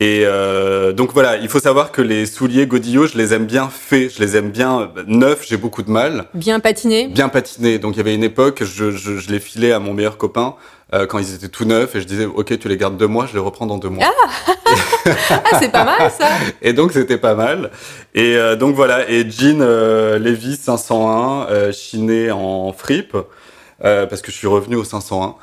Et 0.01 0.23
euh, 0.25 0.91
donc 0.91 1.13
voilà, 1.13 1.37
il 1.37 1.47
faut 1.47 1.59
savoir 1.59 1.91
que 1.93 2.01
les 2.01 2.25
souliers 2.25 2.67
godillots, 2.67 3.07
je 3.07 3.17
les 3.17 3.33
aime 3.33 3.45
bien 3.45 3.69
faits, 3.69 4.15
je 4.15 4.19
les 4.19 4.35
aime 4.35 4.49
bien 4.49 4.81
euh, 4.97 5.03
neufs. 5.07 5.45
J'ai 5.47 5.55
beaucoup 5.55 5.83
de 5.83 5.89
mal 5.91 6.25
Bien 6.33 6.59
patiné. 6.59 7.07
bien 7.07 7.29
patiné. 7.29 7.79
Donc 7.79 7.93
il 7.95 7.97
y 7.97 8.01
avait 8.01 8.13
une 8.13 8.23
époque, 8.23 8.63
je, 8.65 8.91
je, 8.91 9.17
je 9.17 9.31
les 9.31 9.39
filais 9.39 9.71
à 9.71 9.79
mon 9.79 9.93
meilleur 9.93 10.17
copain 10.17 10.55
euh, 10.93 11.05
quand 11.05 11.19
ils 11.19 11.33
étaient 11.35 11.47
tout 11.47 11.63
neufs 11.63 11.95
et 11.95 12.01
je 12.01 12.05
disais 12.07 12.25
ok 12.25 12.59
tu 12.59 12.67
les 12.67 12.75
gardes 12.75 12.97
deux 12.97 13.07
mois, 13.07 13.27
je 13.27 13.33
les 13.33 13.39
reprends 13.39 13.65
dans 13.67 13.77
deux 13.77 13.87
mois. 13.89 14.03
Ah, 14.65 15.13
c'est 15.59 15.71
pas 15.71 15.85
mal 15.85 16.11
ça. 16.11 16.27
Et 16.61 16.73
donc 16.73 16.91
c'était 16.91 17.17
pas 17.19 17.35
mal. 17.35 17.71
Et 18.13 18.35
euh, 18.35 18.57
donc 18.57 18.75
voilà, 18.75 19.09
et 19.09 19.29
jean 19.29 19.59
Levi's 20.17 20.59
501 20.59 21.47
euh, 21.49 21.71
chiné 21.71 22.29
en 22.31 22.73
fripe 22.73 23.15
parce 23.81 24.21
que 24.21 24.31
je 24.31 24.35
suis 24.37 24.47
revenu 24.47 24.75
au 24.75 24.83
501 24.83 25.35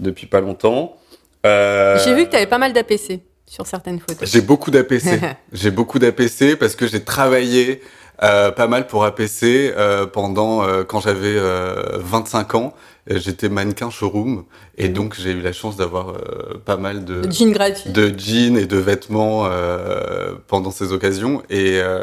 depuis 0.00 0.26
pas 0.26 0.40
longtemps. 0.40 0.96
Euh, 1.44 1.98
J'ai 2.04 2.14
vu 2.14 2.24
que 2.26 2.30
t'avais 2.30 2.46
pas 2.46 2.58
mal 2.58 2.72
d'APC 2.72 3.20
sur 3.46 3.66
certaines 3.66 4.00
photos. 4.00 4.28
J'ai 4.30 4.40
beaucoup 4.40 4.70
d'APC. 4.70 5.20
j'ai 5.52 5.70
beaucoup 5.70 5.98
d'APC 5.98 6.56
parce 6.58 6.74
que 6.76 6.86
j'ai 6.86 7.02
travaillé 7.04 7.82
euh, 8.22 8.50
pas 8.50 8.66
mal 8.68 8.86
pour 8.86 9.04
APC 9.04 9.42
euh, 9.76 10.06
pendant 10.06 10.62
euh, 10.62 10.84
quand 10.84 11.00
j'avais 11.00 11.34
euh, 11.36 11.98
25 11.98 12.54
ans. 12.54 12.72
Euh, 13.10 13.18
J'étais 13.18 13.50
mannequin 13.50 13.90
showroom 13.90 14.44
et 14.78 14.88
donc 14.88 15.14
j'ai 15.20 15.32
eu 15.32 15.42
la 15.42 15.52
chance 15.52 15.76
d'avoir 15.76 16.08
euh, 16.10 16.58
pas 16.64 16.78
mal 16.78 17.04
de 17.04 17.16
Le 17.16 17.30
jean 17.30 17.52
gratuit. 17.52 17.90
de 17.90 18.08
jeans 18.18 18.56
et 18.56 18.64
de 18.64 18.78
vêtements 18.78 19.44
euh, 19.44 20.32
pendant 20.46 20.70
ces 20.70 20.90
occasions 20.92 21.42
et, 21.50 21.80
euh, 21.82 22.02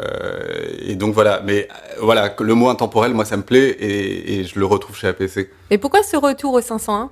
et 0.78 0.94
donc 0.94 1.12
voilà 1.12 1.42
mais 1.44 1.66
voilà 2.00 2.32
le 2.38 2.54
mot 2.54 2.68
intemporel 2.68 3.14
moi 3.14 3.24
ça 3.24 3.36
me 3.36 3.42
plaît 3.42 3.70
et, 3.80 4.38
et 4.38 4.44
je 4.44 4.60
le 4.60 4.64
retrouve 4.64 4.96
chez 4.96 5.08
APC 5.08 5.50
Et 5.72 5.78
pourquoi 5.78 6.04
ce 6.04 6.16
retour 6.16 6.54
au 6.54 6.60
501 6.60 7.10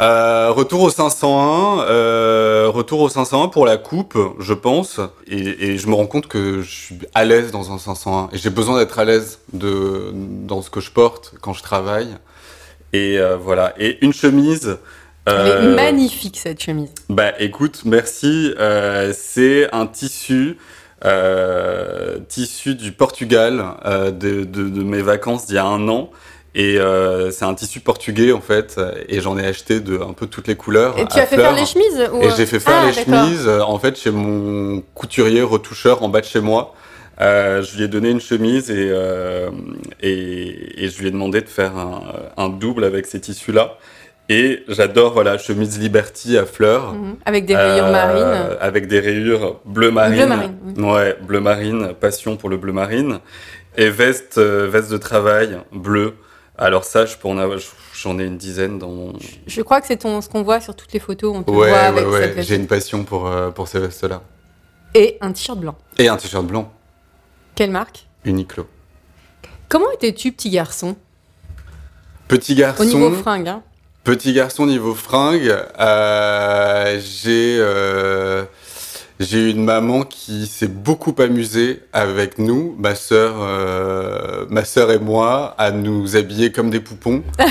euh, 0.00 0.50
retour 0.50 0.80
au 0.82 0.90
501, 0.90 1.84
euh, 1.84 2.68
retour 2.68 3.00
au 3.00 3.08
501 3.08 3.48
pour 3.48 3.66
la 3.66 3.76
coupe, 3.76 4.18
je 4.38 4.54
pense, 4.54 5.00
et, 5.26 5.70
et 5.72 5.78
je 5.78 5.86
me 5.86 5.94
rends 5.94 6.06
compte 6.06 6.28
que 6.28 6.62
je 6.62 6.70
suis 6.70 6.98
à 7.14 7.24
l'aise 7.24 7.50
dans 7.50 7.72
un 7.72 7.78
501 7.78 8.30
et 8.32 8.38
j'ai 8.38 8.50
besoin 8.50 8.78
d'être 8.78 8.98
à 8.98 9.04
l'aise 9.04 9.40
de 9.52 10.12
dans 10.14 10.62
ce 10.62 10.70
que 10.70 10.80
je 10.80 10.90
porte 10.90 11.34
quand 11.42 11.52
je 11.52 11.62
travaille. 11.62 12.08
Et 12.94 13.18
euh, 13.18 13.36
voilà. 13.36 13.74
Et 13.78 14.02
une 14.04 14.12
chemise. 14.12 14.78
Elle 15.26 15.46
est 15.46 15.74
magnifique 15.74 16.38
cette 16.38 16.60
chemise. 16.60 16.90
bah 17.08 17.32
écoute, 17.38 17.82
merci. 17.84 18.52
C'est 19.14 19.72
un 19.72 19.86
tissu, 19.86 20.58
tissu 22.28 22.74
du 22.74 22.90
Portugal 22.90 23.62
de, 23.84 24.10
de, 24.10 24.44
de 24.44 24.82
mes 24.82 25.00
vacances 25.00 25.46
d'il 25.46 25.56
y 25.56 25.58
a 25.58 25.64
un 25.64 25.86
an. 25.88 26.10
Et 26.54 26.78
euh, 26.78 27.30
c'est 27.30 27.46
un 27.46 27.54
tissu 27.54 27.80
portugais 27.80 28.32
en 28.32 28.42
fait, 28.42 28.78
et 29.08 29.20
j'en 29.22 29.38
ai 29.38 29.46
acheté 29.46 29.80
de 29.80 29.98
un 29.98 30.12
peu 30.12 30.26
toutes 30.26 30.48
les 30.48 30.54
couleurs. 30.54 30.98
Et 30.98 31.06
tu 31.06 31.18
as 31.18 31.24
fait 31.24 31.36
fleurs. 31.36 31.54
faire 31.54 31.60
les 31.60 31.64
chemises 31.66 32.08
ou... 32.12 32.22
Et 32.22 32.28
j'ai 32.36 32.44
fait 32.44 32.60
faire 32.60 32.74
Ah, 32.82 32.90
les 32.90 32.94
d'accord. 32.94 33.24
chemises 33.26 33.48
euh, 33.48 33.60
en 33.62 33.78
fait 33.78 33.96
chez 33.98 34.10
mon 34.10 34.82
couturier 34.94 35.40
retoucheur 35.40 36.02
en 36.02 36.08
bas 36.10 36.20
de 36.20 36.26
chez 36.26 36.40
moi. 36.40 36.74
Euh, 37.22 37.62
je 37.62 37.76
lui 37.76 37.84
ai 37.84 37.88
donné 37.88 38.10
une 38.10 38.20
chemise 38.20 38.70
et, 38.70 38.88
euh, 38.90 39.48
et, 40.02 40.84
et 40.84 40.88
je 40.88 40.98
lui 41.00 41.08
ai 41.08 41.10
demandé 41.10 41.40
de 41.40 41.48
faire 41.48 41.76
un, 41.76 42.02
un 42.36 42.48
double 42.50 42.84
avec 42.84 43.06
ces 43.06 43.20
tissus-là. 43.20 43.78
Et 44.28 44.62
j'adore 44.68 45.12
voilà 45.14 45.38
chemise 45.38 45.78
Liberty 45.78 46.36
à 46.36 46.44
fleurs. 46.44 46.92
Mhm. 46.94 47.16
Avec 47.24 47.46
des 47.46 47.56
rayures 47.56 47.86
Euh, 47.86 47.92
marines. 47.92 48.56
Avec 48.60 48.88
des 48.88 49.00
rayures 49.00 49.60
bleu 49.64 49.90
marine. 49.90 50.16
Bleu 50.16 50.26
marine. 50.26 50.54
Ouais, 50.78 51.16
bleu 51.22 51.40
marine, 51.40 51.94
passion 51.98 52.36
pour 52.36 52.48
le 52.50 52.56
bleu 52.58 52.72
marine. 52.72 53.20
Et 53.76 53.88
veste, 53.88 54.36
euh, 54.38 54.68
veste 54.70 54.90
de 54.90 54.98
travail 54.98 55.56
bleu. 55.72 56.14
Alors 56.58 56.84
ça, 56.84 57.04
j'en 57.06 58.18
ai 58.18 58.24
une 58.24 58.36
dizaine 58.36 58.78
dans 58.78 58.90
mon. 58.90 59.12
Je 59.46 59.62
crois 59.62 59.80
que 59.80 59.86
c'est 59.86 60.00
ce 60.02 60.28
qu'on 60.28 60.42
voit 60.42 60.60
sur 60.60 60.74
toutes 60.76 60.92
les 60.92 61.00
photos. 61.00 61.34
On 61.36 61.42
te 61.42 61.50
Ouais, 61.50 61.68
voit 61.68 62.02
ouais, 62.08 62.24
avec. 62.24 62.42
J'ai 62.42 62.56
une 62.56 62.66
passion 62.66 63.04
pour, 63.04 63.26
euh, 63.26 63.50
pour 63.50 63.68
ces 63.68 63.78
vestes-là. 63.80 64.22
Et 64.94 65.16
un 65.22 65.32
t-shirt 65.32 65.58
blanc. 65.58 65.76
Et 65.98 66.08
un 66.08 66.16
t-shirt 66.16 66.44
blanc, 66.46 66.70
Quelle 67.54 67.70
marque? 67.70 68.06
Uniqlo. 68.24 68.66
Comment 69.68 69.90
étais-tu 69.92 70.32
petit 70.32 70.50
garçon? 70.50 70.96
Petit 72.28 72.54
garçon. 72.54 72.82
Au 72.82 72.86
niveau 72.86 73.10
fringues, 73.12 73.48
hein 73.48 73.62
Petit 74.04 74.32
garçon 74.32 74.66
niveau 74.66 74.94
fringue, 74.94 75.56
euh, 75.78 77.00
j'ai 77.00 77.56
euh, 77.60 78.44
j'ai 79.22 79.38
eu 79.48 79.50
une 79.50 79.64
maman 79.64 80.02
qui 80.02 80.46
s'est 80.46 80.68
beaucoup 80.68 81.14
amusée 81.18 81.80
avec 81.92 82.38
nous, 82.38 82.74
ma 82.78 82.94
sœur, 82.94 83.36
euh, 83.38 84.46
ma 84.50 84.64
sœur 84.64 84.90
et 84.90 84.98
moi, 84.98 85.54
à 85.58 85.70
nous 85.70 86.16
habiller 86.16 86.52
comme 86.52 86.70
des 86.70 86.80
poupons. 86.80 87.22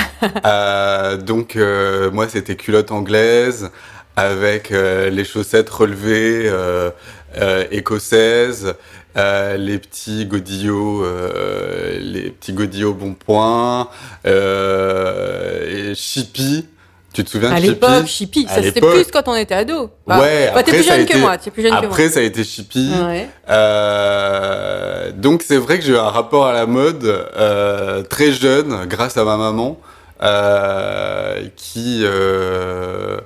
Euh, 0.45 1.17
donc 1.17 1.55
euh, 1.55 2.11
moi 2.11 2.27
c'était 2.29 2.55
culotte 2.55 2.91
anglaise 2.91 3.71
avec 4.15 4.71
euh, 4.71 5.09
les 5.09 5.25
chaussettes 5.25 5.69
relevées 5.69 6.43
euh, 6.45 6.91
euh, 7.37 7.65
écossaises, 7.71 8.75
euh, 9.17 9.57
les 9.57 9.79
petits 9.79 10.25
godillots, 10.25 11.03
euh, 11.03 11.99
les 11.99 12.29
petits 12.29 12.53
godillots 12.53 12.93
bon 12.93 13.15
point, 13.15 13.89
euh, 14.27 15.91
et 15.91 15.95
Chippy. 15.95 16.67
Tu 17.13 17.23
te 17.25 17.29
souviens 17.29 17.51
À 17.51 17.59
de 17.59 17.65
l'époque, 17.67 18.05
Chippy 18.07 18.41
Chippy, 18.41 18.45
À 18.49 18.55
ça 18.55 18.63
c'était 18.63 18.79
l'époque. 18.79 18.93
plus 18.93 19.11
quand 19.11 19.27
on 19.27 19.35
était 19.35 19.53
ado. 19.53 19.89
Ouais, 20.07 20.49
bah, 20.53 20.63
t'es 20.63 20.71
plus 20.71 20.83
jeune 20.83 21.05
que 21.05 21.11
été- 21.11 21.17
moi, 21.19 21.37
t'es 21.37 21.51
plus 21.51 21.61
jeune 21.63 21.73
Après, 21.73 22.07
ça 22.09 22.19
a 22.21 22.23
été 22.23 22.43
Chippy. 22.45 22.89
que 22.89 22.97
moi. 22.97 23.07
Ouais. 23.09 23.27
Euh, 23.49 25.11
donc 25.11 25.43
c'est 25.45 25.57
vrai 25.57 25.77
que 25.79 25.83
j'ai 25.85 25.91
eu 25.93 25.97
un 25.97 26.09
rapport 26.09 26.45
à 26.45 26.53
la 26.53 26.65
mode 26.65 27.03
euh, 27.03 28.01
très 28.03 28.31
jeune 28.31 28.85
grâce 28.85 29.17
à 29.17 29.25
ma 29.25 29.35
maman 29.37 29.77
euh, 30.23 31.41
qui 31.55 32.01
euh, 32.03 33.17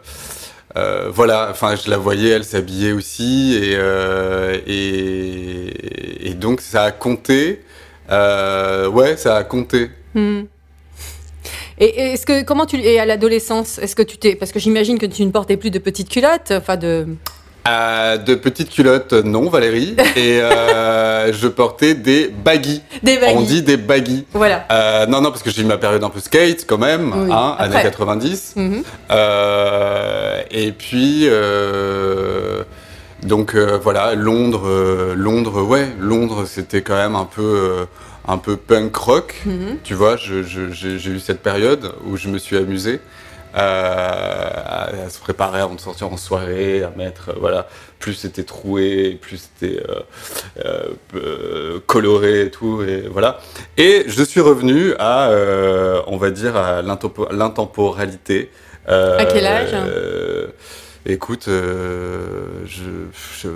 euh, 0.77 1.09
voilà 1.13 1.49
enfin 1.51 1.75
je 1.75 1.89
la 1.89 1.97
voyais 1.97 2.29
elle 2.29 2.43
s'habillait 2.45 2.91
aussi 2.93 3.55
et, 3.61 3.75
euh, 3.75 4.57
et 4.65 6.29
et 6.29 6.33
donc 6.33 6.61
ça 6.61 6.83
a 6.83 6.91
compté 6.91 7.61
euh, 8.11 8.87
ouais 8.87 9.17
ça 9.17 9.35
a 9.37 9.43
compté 9.43 9.89
Hmm. 10.15 10.43
Et 11.79 12.13
est-ce 12.13 12.25
que 12.25 12.43
comment 12.43 12.65
tu 12.65 12.77
et 12.77 12.99
à 12.99 13.05
l'adolescence, 13.05 13.79
est-ce 13.79 13.95
que 13.95 14.03
tu 14.03 14.17
t'es 14.17 14.35
parce 14.35 14.51
que 14.51 14.59
j'imagine 14.59 14.97
que 14.97 15.05
tu 15.05 15.25
ne 15.25 15.31
portais 15.31 15.57
plus 15.57 15.71
de 15.71 15.79
petites 15.79 16.09
culottes, 16.09 16.51
enfin 16.51 16.77
de 16.77 17.05
Euh, 17.67 18.17
de 18.17 18.35
petites 18.35 18.69
culottes 18.69 19.11
non 19.13 19.49
Valérie 19.49 19.95
et 20.15 20.39
euh, 20.39 21.33
je 21.33 21.47
portais 21.47 21.95
des 21.95 22.27
baggy 22.29 22.81
des 23.03 23.17
baggy. 23.17 23.33
on 23.35 23.41
dit 23.41 23.61
des 23.63 23.75
baggy 23.77 24.25
Voilà. 24.33 24.65
Euh, 24.71 25.05
non, 25.07 25.19
non, 25.21 25.31
parce 25.31 25.41
que 25.43 25.49
j'ai 25.49 25.63
eu 25.63 25.65
ma 25.65 25.77
période 25.77 26.03
un 26.03 26.09
peu 26.09 26.19
skate 26.19 26.65
quand 26.67 26.77
même, 26.77 27.11
Oui, 27.13 27.31
hein, 27.33 27.55
années 27.57 27.81
90. 27.81 28.53
Mhm. 28.55 28.83
Et 30.51 30.71
puis, 30.71 31.27
donc 33.23 33.55
voilà, 33.55 34.13
Londres, 34.15 35.13
Londres, 35.15 35.61
ouais, 35.63 35.87
Londres, 35.99 36.45
c'était 36.45 36.81
quand 36.83 36.95
même 36.95 37.15
un 37.15 37.25
peu, 37.25 37.87
un 38.27 38.37
peu 38.37 38.57
punk 38.57 38.95
rock. 38.95 39.35
Mhm. 39.45 39.77
Tu 39.83 39.93
vois, 39.93 40.15
j'ai 40.17 41.09
eu 41.11 41.19
cette 41.19 41.41
période 41.41 41.93
où 42.05 42.17
je 42.17 42.27
me 42.29 42.37
suis 42.37 42.57
amusé. 42.57 42.99
euh, 43.57 43.59
à, 43.59 45.05
à 45.05 45.09
se 45.09 45.17
préparer 45.21 45.61
avant 45.61 45.75
de 45.75 45.79
sortir 45.79 46.11
en 46.11 46.17
soirée, 46.17 46.83
à 46.83 46.89
mettre, 46.97 47.29
euh, 47.29 47.35
voilà, 47.39 47.69
plus 47.99 48.13
c'était 48.13 48.43
troué, 48.43 49.17
plus 49.21 49.37
c'était 49.37 49.81
euh, 50.65 51.79
coloré 51.87 52.41
et 52.41 52.51
tout, 52.51 52.83
et 52.83 53.07
voilà. 53.09 53.39
Et 53.77 54.03
je 54.07 54.23
suis 54.23 54.41
revenu 54.41 54.93
à, 54.99 55.29
on 56.07 56.17
va 56.17 56.31
dire, 56.31 56.57
à 56.57 56.81
l'intempo- 56.81 57.29
l'intemporalité. 57.31 58.51
À 58.87 59.25
quel 59.25 59.45
âge? 59.45 59.73
Écoute, 61.05 61.45
je, 61.47 62.65
je 62.65 63.47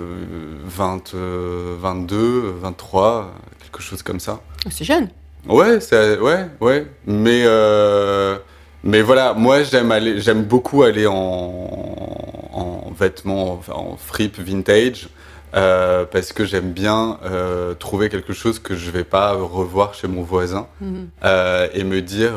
20, 0.64 1.14
euh, 1.14 1.74
22, 1.78 2.54
23, 2.62 3.32
quelque 3.70 3.82
chose 3.82 4.02
comme 4.02 4.20
ça. 4.20 4.40
C'est 4.70 4.84
jeune. 4.84 5.08
Ouais, 5.48 5.80
c'est 5.80 6.18
ouais, 6.18 6.46
ouais. 6.60 6.86
Mais 7.06 7.42
euh, 7.44 8.36
mais 8.84 9.00
voilà, 9.02 9.32
moi 9.34 9.62
j'aime 9.62 9.90
aller, 9.92 10.20
j'aime 10.20 10.44
beaucoup 10.44 10.82
aller 10.82 11.06
en, 11.06 11.14
en 12.52 12.90
vêtements, 12.98 13.52
enfin, 13.54 13.72
en 13.74 13.96
fripe 13.96 14.38
vintage. 14.38 15.08
euh, 15.52 16.04
parce 16.04 16.32
que 16.32 16.44
j'aime 16.44 16.70
bien 16.70 17.18
euh, 17.24 17.74
trouver 17.74 18.08
quelque 18.08 18.32
chose 18.32 18.60
que 18.60 18.76
je 18.76 18.88
vais 18.92 19.02
pas 19.02 19.32
revoir 19.32 19.94
chez 19.94 20.06
mon 20.06 20.22
voisin 20.22 20.68
Mhm. 20.80 21.08
euh, 21.24 21.66
et 21.74 21.82
me 21.82 22.00
dire, 22.02 22.34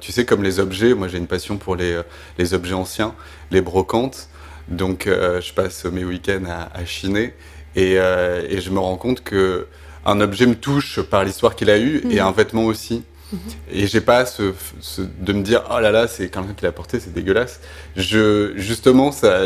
tu 0.00 0.12
sais, 0.12 0.26
comme 0.26 0.42
les 0.42 0.60
objets, 0.60 0.92
moi 0.94 1.08
j'ai 1.08 1.16
une 1.18 1.26
passion 1.26 1.56
pour 1.56 1.74
les, 1.76 2.00
les 2.36 2.52
objets 2.52 2.74
anciens, 2.74 3.14
les 3.50 3.62
brocantes. 3.62 4.28
Donc 4.68 5.06
je 5.06 5.52
passe 5.54 5.84
mes 5.86 6.04
week-ends 6.04 6.44
à, 6.48 6.68
à 6.78 6.84
chiner 6.84 7.34
et, 7.76 7.94
et 7.94 8.60
je 8.60 8.70
me 8.70 8.78
rends 8.78 8.96
compte 8.98 9.22
que 9.24 9.66
un 10.06 10.20
objet 10.20 10.46
me 10.46 10.54
touche 10.54 11.00
par 11.00 11.24
l'histoire 11.24 11.54
qu'il 11.56 11.70
a 11.70 11.78
eu 11.78 12.02
et 12.10 12.16
Mhm. 12.20 12.26
un 12.26 12.32
vêtement 12.32 12.64
aussi. 12.64 13.02
Et 13.70 13.86
j'ai 13.86 14.00
pas 14.00 14.26
ce, 14.26 14.52
ce- 14.80 15.02
de 15.02 15.32
me 15.32 15.42
dire 15.42 15.62
oh 15.70 15.78
là 15.78 15.92
là 15.92 16.08
c'est 16.08 16.28
quelqu'un 16.30 16.52
qui 16.56 16.64
l'a 16.64 16.72
porté 16.72 16.98
c'est 16.98 17.12
dégueulasse. 17.12 17.60
Je 17.94 18.52
justement 18.56 19.12
ça 19.12 19.42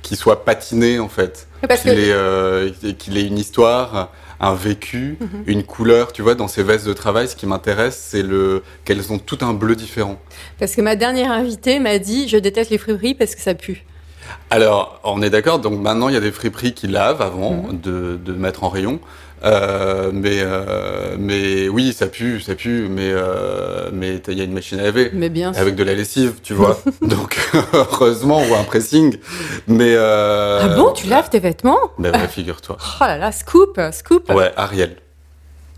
qu'il 0.00 0.16
soit 0.16 0.44
patiné 0.46 0.98
en 0.98 1.10
fait 1.10 1.46
qu'il 1.60 1.68
que 1.68 1.88
ait, 1.90 2.12
euh, 2.12 2.70
ait 2.82 3.26
une 3.26 3.36
histoire 3.38 4.10
un 4.40 4.54
vécu, 4.54 5.16
une 5.46 5.62
couleur. 5.64 6.12
Tu 6.12 6.20
vois, 6.22 6.34
dans 6.34 6.48
ces 6.48 6.62
vestes 6.62 6.86
de 6.86 6.92
travail, 6.92 7.28
ce 7.28 7.36
qui 7.36 7.46
m'intéresse, 7.46 7.98
c'est 8.10 8.22
le 8.22 8.62
qu'elles 8.84 9.12
ont 9.12 9.18
tout 9.18 9.38
un 9.42 9.52
bleu 9.54 9.76
différent. 9.76 10.18
Parce 10.58 10.74
que 10.74 10.80
ma 10.80 10.96
dernière 10.96 11.30
invitée 11.30 11.78
m'a 11.80 11.98
dit 11.98 12.26
Je 12.28 12.36
déteste 12.38 12.70
les 12.70 12.78
friperies 12.78 13.14
parce 13.14 13.34
que 13.34 13.40
ça 13.42 13.54
pue. 13.54 13.84
Alors, 14.50 15.00
on 15.04 15.22
est 15.22 15.30
d'accord. 15.30 15.58
Donc 15.60 15.78
maintenant, 15.80 16.08
il 16.08 16.14
y 16.14 16.16
a 16.18 16.20
des 16.20 16.32
friperies 16.32 16.72
qui 16.74 16.88
lavent 16.88 17.22
avant 17.22 17.52
Mhm. 17.68 17.80
de, 17.80 18.18
de 18.22 18.32
mettre 18.32 18.64
en 18.64 18.68
rayon. 18.70 18.98
Euh, 19.44 20.10
mais 20.12 20.38
euh, 20.40 21.16
mais 21.18 21.68
oui, 21.68 21.92
ça 21.92 22.06
pue, 22.06 22.40
ça 22.40 22.54
pue. 22.54 22.88
Mais 22.88 23.10
euh, 23.10 23.90
mais 23.92 24.16
il 24.28 24.38
y 24.38 24.40
a 24.40 24.44
une 24.44 24.52
machine 24.52 24.80
à 24.80 24.84
laver. 24.84 25.10
Mais 25.12 25.28
bien 25.28 25.52
sûr. 25.52 25.60
Avec 25.60 25.74
de 25.74 25.84
la 25.84 25.94
lessive, 25.94 26.34
tu 26.42 26.54
vois. 26.54 26.78
Donc, 27.02 27.38
heureusement, 27.72 28.42
ou 28.48 28.54
un 28.54 28.64
pressing. 28.64 29.16
Mais. 29.66 29.96
Ah 29.96 30.68
bon, 30.76 30.92
tu 30.92 31.06
laves 31.08 31.28
tes 31.28 31.40
vêtements? 31.40 31.78
Ben 31.98 32.12
ouais, 32.12 32.28
figure-toi. 32.28 32.78
Oh 32.80 33.04
là 33.04 33.18
là, 33.18 33.32
scoop, 33.32 33.78
scoop. 33.92 34.30
Ouais, 34.30 34.52
Ariel. 34.56 34.96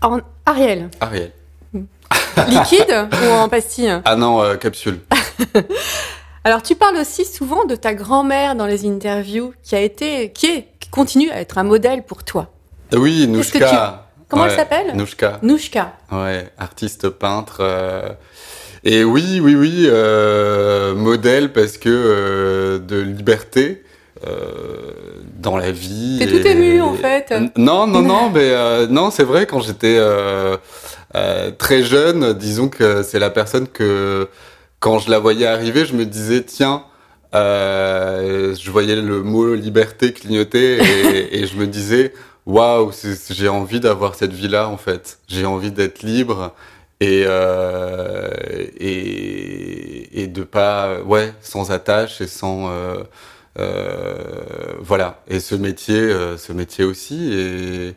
En- 0.01 0.19
Ariel, 0.45 0.89
Ariel. 1.01 1.31
liquide 2.47 3.07
ou 3.23 3.31
en 3.31 3.49
pastille? 3.49 3.99
Ah 4.05 4.15
non, 4.15 4.55
capsule. 4.57 4.99
Alors, 6.43 6.61
tu 6.63 6.75
parles 6.75 6.95
aussi 6.95 7.25
souvent 7.25 7.65
de 7.65 7.75
ta 7.75 7.93
grand-mère 7.93 8.55
dans 8.55 8.67
les 8.67 8.85
interviews, 8.87 9.53
qui 9.63 9.75
a 9.75 9.81
été, 9.81 10.31
qui 10.31 10.45
est, 10.45 10.67
qui 10.79 10.89
continue 10.89 11.29
à 11.31 11.41
être 11.41 11.57
un 11.57 11.63
modèle 11.63 12.03
pour 12.05 12.23
toi. 12.23 12.53
Oui, 12.93 13.29
Qu'est-ce 13.35 13.51
que 13.53 13.57
Nouchka. 13.59 14.03
Comment 14.29 14.43
Ouais, 14.43 14.49
elle 14.51 14.55
s'appelle 14.57 14.95
Nouchka. 14.95 15.39
Nouchka. 15.41 15.93
Ouais, 16.11 16.49
artiste 16.57 17.09
peintre. 17.09 17.57
euh, 17.61 18.09
Et 18.83 19.03
oui, 19.03 19.39
oui, 19.41 19.55
oui, 19.55 19.87
euh, 19.89 20.93
modèle 20.95 21.53
parce 21.53 21.77
que 21.77 21.89
euh, 21.89 22.79
de 22.79 22.99
liberté 22.99 23.83
euh, 24.27 24.91
dans 25.39 25.57
la 25.57 25.71
vie. 25.71 26.17
T'es 26.19 26.27
tout 26.27 26.45
ému, 26.47 26.81
en 26.81 26.93
fait. 26.93 27.33
Non, 27.55 27.87
non, 27.87 28.01
non, 28.01 28.29
mais 28.33 28.51
euh, 28.51 28.87
non, 28.87 29.11
c'est 29.11 29.23
vrai. 29.23 29.45
Quand 29.45 29.61
j'étais 29.61 29.95
euh, 29.97 30.57
euh, 31.15 31.51
très 31.57 31.83
jeune, 31.83 32.33
disons 32.33 32.67
que 32.69 33.03
c'est 33.03 33.19
la 33.19 33.29
personne 33.29 33.67
que 33.67 34.27
quand 34.79 34.99
je 34.99 35.09
la 35.09 35.19
voyais 35.19 35.47
arriver, 35.47 35.85
je 35.85 35.93
me 35.93 36.05
disais 36.05 36.43
tiens. 36.43 36.83
euh, 37.35 38.55
je 38.55 38.71
voyais 38.71 38.95
le 38.95 39.21
mot 39.23 39.53
liberté 39.53 40.11
clignoter 40.13 40.77
et, 40.77 41.39
et 41.41 41.47
je 41.47 41.55
me 41.57 41.67
disais 41.67 42.13
waouh, 42.47 42.91
j'ai 43.29 43.49
envie 43.49 43.79
d'avoir 43.81 44.15
cette 44.15 44.33
vie-là 44.33 44.69
en 44.69 44.77
fait. 44.77 45.19
J'ai 45.27 45.45
envie 45.45 45.71
d'être 45.71 46.03
libre 46.03 46.53
et, 47.01 47.23
euh, 47.27 48.31
et 48.79 50.23
et 50.23 50.27
de 50.27 50.43
pas 50.43 51.01
ouais 51.01 51.33
sans 51.41 51.71
attache 51.71 52.21
et 52.21 52.27
sans 52.27 52.69
euh, 52.71 53.03
euh, 53.59 54.73
voilà 54.81 55.21
et 55.27 55.39
ce 55.39 55.55
métier 55.55 55.99
euh, 55.99 56.37
ce 56.37 56.53
métier 56.53 56.85
aussi 56.85 57.95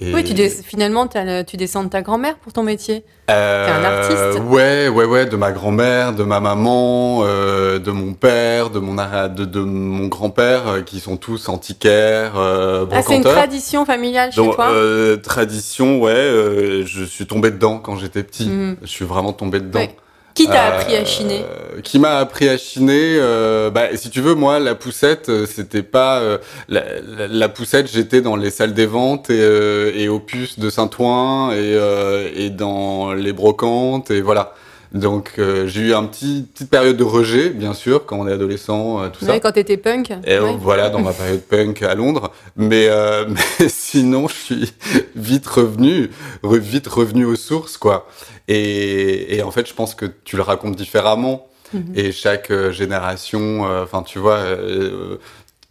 et 0.00 0.14
Oui, 0.14 0.22
tu 0.22 0.34
finalement, 0.64 1.08
le- 1.24 1.42
tu 1.42 1.56
descends 1.56 1.82
de 1.84 1.88
ta 1.88 2.02
grand-mère 2.02 2.36
pour 2.36 2.52
ton 2.52 2.62
métier. 2.62 3.04
euh, 3.30 3.66
T'es 3.66 3.72
un 3.72 3.84
artiste. 3.84 4.42
Ouais, 4.48 4.88
ouais, 4.88 5.04
ouais, 5.04 5.26
de 5.26 5.36
ma 5.36 5.50
grand-mère, 5.52 6.12
de 6.12 6.22
ma 6.22 6.38
maman, 6.40 7.20
euh, 7.24 7.78
de 7.78 7.90
mon 7.90 8.14
père, 8.14 8.70
de 8.70 8.78
mon 8.78 8.98
de, 9.28 9.44
de 9.44 9.60
mon 9.60 10.06
grand-père, 10.06 10.68
euh, 10.68 10.80
qui 10.82 11.00
sont 11.00 11.16
tous 11.16 11.48
antiquaires, 11.48 12.34
euh, 12.36 12.86
Ah, 12.92 13.02
c'est 13.02 13.16
une 13.16 13.22
tradition 13.24 13.84
familiale 13.84 14.30
chez 14.32 14.36
Donc, 14.36 14.54
toi 14.54 14.70
euh, 14.70 15.16
tradition, 15.16 16.00
ouais, 16.00 16.12
euh, 16.12 16.86
je 16.86 17.02
suis 17.04 17.26
tombé 17.26 17.50
dedans 17.50 17.78
quand 17.78 17.96
j'étais 17.96 18.22
petit. 18.22 18.48
Mhm. 18.48 18.76
Je 18.82 18.86
suis 18.86 19.04
vraiment 19.04 19.32
tombé 19.32 19.60
dedans. 19.60 19.80
Ouais. 19.80 19.96
Qui 20.38 20.46
t'a 20.46 20.68
Euh, 20.72 20.78
appris 20.80 20.94
à 20.96 21.04
chiner 21.04 21.44
Qui 21.82 21.98
m'a 21.98 22.16
appris 22.18 22.48
à 22.48 22.56
chiner 22.56 23.16
euh, 23.18 23.70
bah, 23.70 23.96
Si 23.96 24.08
tu 24.10 24.20
veux, 24.20 24.34
moi, 24.34 24.58
la 24.60 24.74
poussette, 24.74 25.28
euh, 25.28 25.46
c'était 25.46 25.82
pas... 25.82 26.18
euh, 26.20 26.38
la, 26.68 26.82
la- 27.16 27.26
la 27.28 27.48
poussette, 27.48 27.90
j'étais 27.92 28.20
dans 28.20 28.36
les 28.36 28.50
salles 28.50 28.72
des 28.74 28.86
ventes 28.86 29.30
et, 29.30 29.40
euh, 29.40 29.92
et 29.94 30.08
puce 30.20 30.58
de 30.58 30.70
Saint-Ouen 30.70 31.50
et, 31.52 31.56
euh, 31.58 32.28
et 32.36 32.50
dans 32.50 33.12
les 33.12 33.32
brocantes 33.32 34.10
et 34.10 34.20
voilà. 34.20 34.54
Donc 34.92 35.32
euh, 35.38 35.66
j'ai 35.66 35.82
eu 35.82 35.94
un 35.94 36.04
petit 36.04 36.46
petite 36.54 36.70
période 36.70 36.96
de 36.96 37.04
rejet, 37.04 37.50
bien 37.50 37.74
sûr, 37.74 38.06
quand 38.06 38.18
on 38.18 38.26
est 38.26 38.32
adolescent, 38.32 39.02
euh, 39.02 39.08
tout 39.10 39.24
ça. 39.24 39.32
Ouais, 39.32 39.40
quand 39.40 39.52
t'étais 39.52 39.76
punk 39.76 40.10
Et 40.24 40.38
ouais. 40.38 40.56
voilà, 40.58 40.88
dans 40.88 41.00
ma 41.00 41.12
période 41.12 41.42
punk 41.42 41.82
à 41.82 41.94
Londres. 41.94 42.32
Mais, 42.56 42.86
euh, 42.88 43.26
mais 43.60 43.68
sinon, 43.68 44.28
je 44.28 44.34
suis 44.34 44.72
vite 45.14 45.46
revenu, 45.46 46.10
re- 46.42 46.58
vite 46.58 46.86
revenu 46.86 47.24
aux 47.26 47.36
sources, 47.36 47.76
quoi. 47.76 48.08
Et, 48.48 49.36
et 49.36 49.42
en 49.42 49.50
fait, 49.50 49.68
je 49.68 49.74
pense 49.74 49.94
que 49.94 50.06
tu 50.24 50.36
le 50.36 50.42
racontes 50.42 50.76
différemment. 50.76 51.46
Mhm. 51.74 51.92
Et 51.94 52.12
chaque 52.12 52.50
euh, 52.50 52.72
génération, 52.72 53.66
euh, 53.68 53.82
enfin, 53.84 54.02
tu 54.02 54.18
vois, 54.18 54.36
euh, 54.38 55.18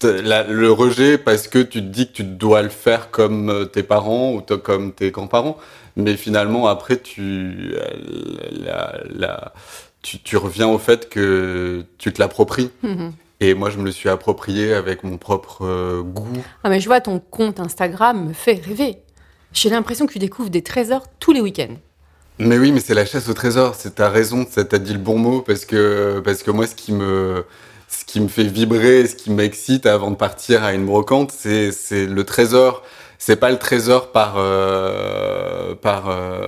la- 0.04 0.44
le 0.44 0.72
rejet 0.72 1.18
parce 1.18 1.48
que 1.48 1.58
tu 1.58 1.80
te 1.82 1.88
dis 1.88 2.08
que 2.08 2.13
tu 2.13 2.24
dois 2.24 2.62
le 2.62 2.70
faire 2.70 3.10
comme 3.10 3.50
euh, 3.50 3.65
tes 3.65 3.82
parents 3.82 4.34
ou 4.34 4.41
comme 4.58 4.91
tes 4.91 5.10
grands-parents. 5.10 5.58
Mais 5.98 6.16
finalement, 6.16 6.68
après, 6.68 6.98
tu, 6.98 7.74
la, 8.52 9.00
la- 9.10 9.54
tu, 10.02 10.20
tu 10.20 10.38
reviens 10.38 10.68
au 10.68 10.78
fait 10.78 11.10
que 11.10 11.84
tu 11.98 12.14
te 12.14 12.22
l'appropries. 12.22 12.70
Mhm. 12.84 13.12
Et 13.40 13.54
moi, 13.54 13.70
je 13.70 13.78
me 13.78 13.84
le 13.86 13.92
suis 13.92 14.10
approprié 14.10 14.74
avec 14.74 15.04
mon 15.04 15.18
propre 15.18 15.66
euh, 15.66 16.02
goût. 16.02 16.28
Ah, 16.64 16.70
mais 16.70 16.80
je 16.80 16.88
vois 16.88 17.02
ton 17.02 17.20
compte 17.20 17.60
Instagram 17.60 18.28
me 18.30 18.34
fait 18.34 18.62
rêver. 18.66 18.98
J'ai 19.54 19.70
l'impression 19.70 20.06
que 20.08 20.14
tu 20.14 20.20
découvres 20.20 20.50
des 20.50 20.64
trésors 20.64 21.04
tous 21.20 21.34
les 21.34 21.42
week-ends. 21.42 21.76
Mais 22.40 22.58
oui, 22.58 22.72
mais 22.72 22.80
c'est 22.80 22.94
la 22.94 23.06
chasse 23.06 23.28
au 23.30 23.34
trésor. 23.34 23.76
C'est 23.76 23.96
ta 23.96 24.10
raison. 24.10 24.46
ça- 24.50 24.64
T'as 24.66 24.78
dit 24.78 24.94
le 24.94 25.00
bon 25.00 25.18
mot 25.18 25.42
parce 25.42 25.66
que 25.66 26.20
parce 26.24 26.44
que 26.44 26.52
moi, 26.52 26.68
ce 26.68 26.76
qui 26.76 26.92
me 26.94 27.44
ce 27.88 28.06
qui 28.06 28.20
me 28.20 28.28
fait 28.28 28.44
vibrer, 28.44 29.08
ce 29.08 29.16
qui 29.16 29.32
m'excite 29.32 29.86
avant 29.88 30.12
de 30.12 30.16
partir 30.16 30.64
à 30.64 30.74
une 30.74 30.86
brocante, 30.86 31.32
c'est 31.32 31.72
c'est 31.72 32.06
le 32.06 32.24
trésor. 32.24 32.84
C'est 33.19 33.36
pas 33.38 33.49
le 33.51 33.58
trésor 33.58 34.12
par 34.12 34.36
euh, 34.38 35.73
par 35.75 36.10
euh, 36.10 36.45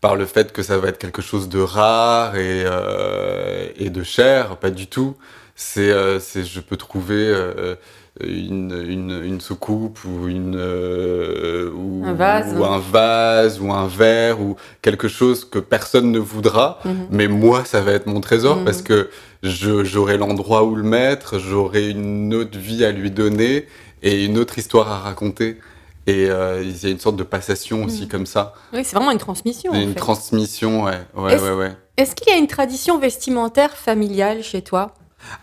par 0.00 0.16
le 0.16 0.26
fait 0.26 0.52
que 0.52 0.62
ça 0.62 0.78
va 0.78 0.88
être 0.88 0.98
quelque 0.98 1.22
chose 1.22 1.48
de 1.48 1.60
rare 1.60 2.36
et 2.36 2.62
euh, 2.64 3.66
et 3.76 3.90
de 3.90 4.02
cher, 4.02 4.56
pas 4.56 4.70
du 4.70 4.86
tout. 4.86 5.16
C'est 5.56 5.90
euh, 5.90 6.18
c'est 6.20 6.44
je 6.44 6.60
peux 6.60 6.76
trouver 6.76 7.14
euh, 7.28 7.76
une, 8.20 8.72
une, 8.88 9.22
une 9.24 9.40
soucoupe 9.40 9.98
ou 10.04 10.28
une 10.28 10.56
euh, 10.56 11.70
ou, 11.74 12.02
Un 12.04 12.12
vase. 12.12 12.54
ou 12.56 12.64
un 12.64 12.78
vase 12.78 13.60
ou 13.60 13.72
un 13.72 13.86
verre 13.88 14.40
ou 14.40 14.56
quelque 14.82 15.08
chose 15.08 15.44
que 15.44 15.58
personne 15.58 16.10
ne 16.12 16.18
voudra 16.18 16.78
Mhm. 16.84 17.06
mais 17.10 17.26
moi 17.28 17.64
ça 17.64 17.80
va 17.80 17.92
être 17.92 18.06
mon 18.06 18.20
trésor 18.20 18.56
Mhm. 18.58 18.64
parce 18.64 18.82
que 18.82 19.10
j'aurai 19.42 20.16
l'endroit 20.16 20.62
où 20.64 20.74
le 20.76 20.82
mettre 20.84 21.38
j'aurai 21.38 21.88
une 21.90 22.32
autre 22.34 22.56
vie 22.58 22.84
à 22.84 22.90
lui 22.92 23.10
donner 23.10 23.66
et 24.04 24.24
une 24.24 24.38
autre 24.38 24.56
histoire 24.58 24.88
à 24.92 24.98
raconter 25.00 25.58
et 26.06 26.28
euh, 26.30 26.62
il 26.62 26.80
y 26.80 26.86
a 26.86 26.90
une 26.90 26.98
sorte 27.00 27.16
de 27.16 27.22
passation 27.24 27.84
aussi 27.84 28.02
Mhm. 28.02 28.08
comme 28.08 28.26
ça 28.26 28.54
Oui, 28.72 28.84
c'est 28.84 28.94
vraiment 28.94 29.10
une 29.10 29.18
transmission. 29.18 29.72
en 29.72 29.74
une 29.80 29.94
fait. 29.94 29.98
transmission 29.98 30.84
ouais 30.84 30.98
ouais 31.16 31.34
Est-ce- 31.34 31.42
ouais 31.44 31.52
ouais 31.52 31.72
Est-ce 31.96 32.14
qu'il 32.14 32.28
y 32.32 32.36
a 32.36 32.38
une 32.38 32.46
tradition 32.46 32.98
vestimentaire 32.98 33.70
familiale 33.76 34.42
chez 34.42 34.62
toi? 34.62 34.94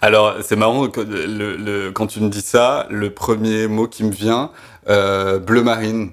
Alors, 0.01 0.35
c'est 0.43 0.55
marrant, 0.55 0.87
que 0.89 1.01
le, 1.01 1.55
le- 1.57 1.91
quand 1.91 2.05
tu 2.05 2.19
me 2.19 2.29
dis 2.29 2.41
ça, 2.41 2.85
le 2.91 3.11
premier 3.11 3.67
mot 3.67 3.87
qui 3.87 4.03
me 4.03 4.11
vient, 4.11 4.51
euh, 4.87 5.39
bleu 5.39 5.63
marine. 5.63 6.11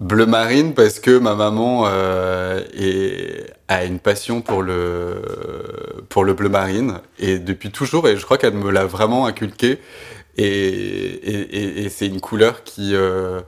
Bleu 0.00 0.24
marine 0.26 0.72
parce 0.74 0.98
que 0.98 1.18
ma 1.18 1.34
maman 1.34 1.84
euh, 1.86 2.62
est- 2.74 3.52
a 3.68 3.84
une 3.84 3.98
passion 3.98 4.40
pour 4.42 4.62
le, 4.62 5.22
pour 6.10 6.24
le 6.24 6.34
bleu 6.34 6.50
marine 6.50 6.98
et 7.18 7.38
depuis 7.38 7.70
toujours, 7.70 8.06
et 8.08 8.16
je 8.18 8.24
crois 8.24 8.36
qu'elle 8.36 8.52
me 8.52 8.70
l'a 8.70 8.84
vraiment 8.84 9.24
inculqué. 9.26 9.78
Et, 10.36 10.44
et, 10.44 11.40
et- 11.56 11.84
et 11.84 11.88
c'est 11.88 12.06
une 12.06 12.20
couleur 12.20 12.62
qui, 12.64 12.94
euh, 12.94 13.40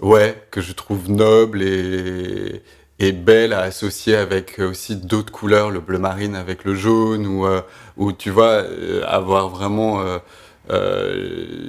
ouais, 0.00 0.36
que 0.50 0.60
je 0.60 0.72
trouve 0.72 1.10
noble 1.10 1.62
et, 1.62 2.62
et 2.98 3.12
belle 3.12 3.52
à 3.52 3.60
associer 3.60 4.16
avec 4.16 4.58
aussi 4.58 4.96
d'autres 4.96 5.32
couleurs, 5.32 5.70
le 5.70 5.80
bleu 5.80 5.98
marine 5.98 6.34
avec 6.36 6.64
le 6.64 6.74
jaune, 6.74 7.26
ou, 7.26 7.46
euh, 7.46 7.60
ou 7.96 8.12
tu 8.12 8.30
vois, 8.30 8.62
euh, 8.64 9.02
avoir 9.06 9.48
vraiment 9.48 10.02
euh, 10.02 10.18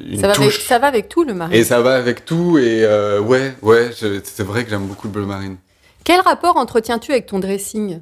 une 0.09 0.19
ça 0.19 0.27
va, 0.27 0.33
avec, 0.33 0.51
ça 0.51 0.79
va 0.79 0.87
avec 0.87 1.09
tout 1.09 1.23
le 1.23 1.33
mari. 1.33 1.57
Et 1.57 1.63
ça 1.63 1.81
va 1.81 1.95
avec 1.95 2.25
tout, 2.25 2.57
et 2.57 2.85
ouais, 3.19 3.53
ouais, 3.61 3.91
c'est 3.93 4.43
vrai 4.43 4.63
que 4.63 4.69
j'aime 4.69 4.87
beaucoup 4.87 5.07
le 5.07 5.13
bleu 5.13 5.25
marine. 5.25 5.57
Quel 6.03 6.21
rapport 6.21 6.57
entretiens-tu 6.57 7.11
avec 7.11 7.25
ton 7.25 7.39
dressing? 7.39 7.99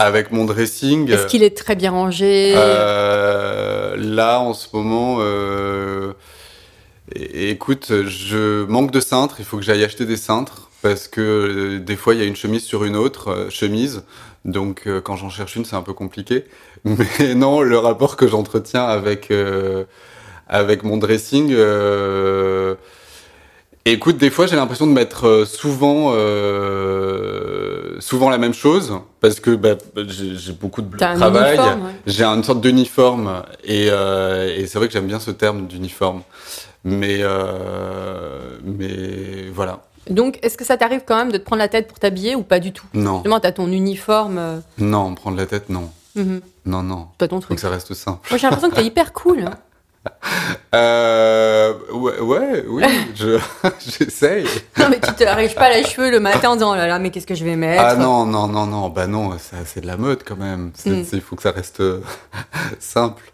Avec 0.00 0.32
mon 0.32 0.46
dressing, 0.46 1.10
Est-ce 1.10 1.26
qu'il 1.26 1.42
est 1.42 1.56
très 1.56 1.76
bien 1.76 1.90
rangé 1.90 2.54
euh, 2.56 3.96
là 3.96 4.40
en 4.40 4.54
ce 4.54 4.68
moment, 4.72 5.18
euh, 5.20 6.14
écoute, 7.14 7.92
je 8.06 8.64
manque 8.64 8.92
de 8.92 9.00
cintres, 9.00 9.36
il 9.40 9.44
faut 9.44 9.58
que 9.58 9.62
j'aille 9.62 9.84
acheter 9.84 10.06
des 10.06 10.16
cintres 10.16 10.70
parce 10.82 11.06
que 11.06 11.20
euh, 11.20 11.78
des 11.80 11.96
fois 11.96 12.14
il 12.14 12.20
y 12.20 12.22
a 12.22 12.26
une 12.26 12.36
chemise 12.36 12.64
sur 12.64 12.84
une 12.84 12.96
autre 12.96 13.28
euh, 13.28 13.50
chemise, 13.50 14.04
donc 14.46 14.84
euh, 14.86 15.02
quand 15.02 15.16
j'en 15.16 15.28
cherche 15.28 15.56
une 15.56 15.66
c'est 15.66 15.76
un 15.76 15.82
peu 15.82 15.92
compliqué. 15.92 16.44
Mais 16.84 17.34
non, 17.34 17.60
le 17.60 17.76
rapport 17.76 18.16
que 18.16 18.26
j'entretiens 18.26 18.84
avec 18.84 19.30
euh, 19.30 19.84
avec 20.48 20.82
mon 20.82 20.96
dressing. 20.96 21.54
Écoute, 23.86 24.18
des 24.18 24.30
fois 24.30 24.46
j'ai 24.46 24.56
l'impression 24.56 24.86
de 24.86 24.92
mettre 24.92 25.26
euh, 25.26 25.44
souvent 25.46 26.12
euh, 26.12 27.96
souvent 28.00 28.28
la 28.30 28.38
même 28.38 28.52
chose 28.54 28.98
parce 29.20 29.40
que 29.40 29.50
bah, 29.56 29.76
j'ai 30.06 30.52
beaucoup 30.52 30.82
de 30.82 30.96
T'as 30.96 31.12
un 31.12 31.16
travail. 31.16 31.54
uniforme, 31.56 31.84
ouais. 31.86 31.92
J'ai 32.06 32.24
une 32.24 32.44
sorte 32.44 32.60
d'uniforme 32.60 33.42
et, 33.64 33.88
euh, 33.90 34.54
et 34.56 34.66
c'est 34.66 34.78
vrai 34.78 34.86
que 34.88 34.92
j'aime 34.92 35.06
bien 35.06 35.18
ce 35.20 35.30
terme 35.30 35.66
d'uniforme. 35.66 36.22
Mais, 36.84 37.18
euh, 37.20 38.58
mais 38.64 39.50
voilà. 39.52 39.80
Donc, 40.08 40.38
est-ce 40.42 40.56
que 40.56 40.64
ça 40.64 40.76
t'arrive 40.78 41.02
quand 41.06 41.16
même 41.16 41.30
de 41.30 41.36
te 41.36 41.44
prendre 41.44 41.60
la 41.60 41.68
tête 41.68 41.86
pour 41.88 41.98
t'habiller 41.98 42.34
ou 42.34 42.42
pas 42.42 42.58
du 42.58 42.72
tout? 42.72 42.86
Non, 42.94 43.16
Justement, 43.16 43.38
t'as 43.38 43.52
ton 43.52 43.70
uniforme. 43.70 44.62
non, 44.78 45.14
prendre 45.14 45.36
la 45.36 45.44
tête, 45.46 45.68
non. 45.68 45.90
mhm, 46.16 46.40
Non, 46.64 46.82
non. 46.82 47.08
pas 47.18 47.28
ton 47.28 47.36
Faut 47.36 47.42
truc. 47.48 47.56
que 47.56 47.60
ça 47.60 47.68
reste 47.68 47.92
simple. 47.92 48.26
Moi, 48.30 48.38
j'ai 48.38 48.46
l'impression 48.46 48.70
que 48.70 48.76
t'es 48.76 48.84
hyper 48.86 49.12
cool. 49.12 49.44
Euh, 50.72 51.74
ouais, 51.92 52.20
ouais, 52.20 52.64
oui, 52.68 52.84
je, 53.16 53.36
j'essaye. 53.80 54.44
Non, 54.78 54.88
mais 54.88 55.00
tu 55.00 55.12
te 55.14 55.24
arraches 55.24 55.56
pas 55.56 55.68
les 55.74 55.82
cheveux 55.84 56.12
le 56.12 56.20
matin 56.20 56.50
en 56.50 56.54
disant 56.54 56.72
oh 56.72 56.76
là 56.76 56.86
là, 56.86 57.00
mais 57.00 57.10
qu'est-ce 57.10 57.26
que 57.26 57.34
je 57.34 57.44
vais 57.44 57.56
mettre? 57.56 57.82
Ah 57.84 57.96
non, 57.96 58.24
non, 58.24 58.46
non, 58.46 58.66
non, 58.66 58.88
bah 58.88 59.08
non, 59.08 59.36
c'est 59.64 59.80
de 59.80 59.86
la 59.88 59.96
mode 59.96 60.22
quand 60.24 60.36
même. 60.36 60.66
Mm. 60.66 61.02
c'est- 61.04 61.12
Il 61.14 61.20
faut 61.20 61.34
que 61.34 61.42
ça 61.42 61.50
reste 61.50 61.82
simple. 62.78 63.32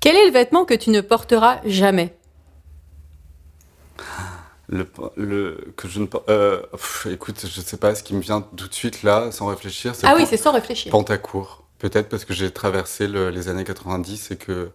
Quel 0.00 0.16
est 0.16 0.26
le 0.26 0.32
vêtement 0.32 0.64
que 0.64 0.74
tu 0.74 0.90
ne 0.90 1.00
porteras 1.00 1.58
jamais? 1.64 2.12
Le, 4.68 4.86
le, 5.16 5.72
que 5.76 5.86
je 5.86 6.00
ne, 6.00 6.06
euh, 6.28 6.62
pff, 6.72 7.06
écoute, 7.10 7.44
je 7.46 7.60
sais 7.60 7.76
pas, 7.76 7.94
ce 7.94 8.02
qui 8.02 8.14
me 8.14 8.20
vient 8.20 8.40
tout 8.40 8.66
de 8.68 8.74
suite 8.74 9.04
là, 9.04 9.30
sans 9.30 9.46
réfléchir, 9.46 9.94
c'est 9.94 10.06
Ah 10.08 10.14
oui, 10.16 10.26
c'est 10.28 10.36
sans 10.36 10.52
réfléchir. 10.52 10.90
Pantacourt. 10.90 11.62
Peut-être 11.78 12.08
parce 12.08 12.24
que 12.24 12.32
j'ai 12.34 12.50
traversé 12.50 13.06
le- 13.06 13.30
les 13.30 13.48
années 13.48 13.64
90 13.64 14.30
et 14.32 14.36
que. 14.36 14.70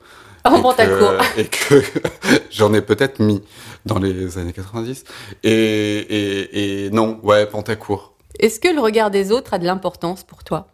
En 0.53 0.57
et 0.57 0.61
pantacourt. 0.61 1.13
que- 1.35 1.39
Et 1.41 1.45
que 1.45 1.83
j'en 2.51 2.73
ai 2.73 2.81
peut-être 2.81 3.19
mis 3.19 3.41
dans 3.85 3.99
les 3.99 4.37
années 4.37 4.53
90. 4.53 5.03
Et, 5.43 5.49
et, 5.51 6.85
et 6.85 6.89
non, 6.91 7.19
ouais, 7.23 7.45
Pantacourt. 7.45 8.13
Est-ce 8.39 8.59
que 8.59 8.67
le 8.67 8.79
regard 8.81 9.09
des 9.11 9.31
autres 9.31 9.53
a 9.53 9.57
de 9.59 9.65
l'importance 9.65 10.23
pour 10.23 10.43
toi? 10.43 10.67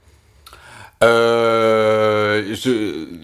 Euh, 1.04 2.54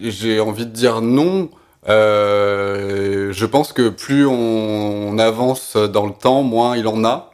j'ai 0.02 0.40
envie 0.40 0.66
de 0.66 0.70
dire 0.72 1.00
non. 1.00 1.50
Euh, 1.88 3.32
je 3.32 3.46
pense 3.46 3.72
que 3.72 3.88
plus 3.88 4.26
on, 4.26 4.32
on 4.34 5.18
avance 5.18 5.76
dans 5.76 6.06
le 6.06 6.12
temps, 6.12 6.42
moins 6.42 6.76
il 6.76 6.86
en 6.86 7.04
a. 7.04 7.30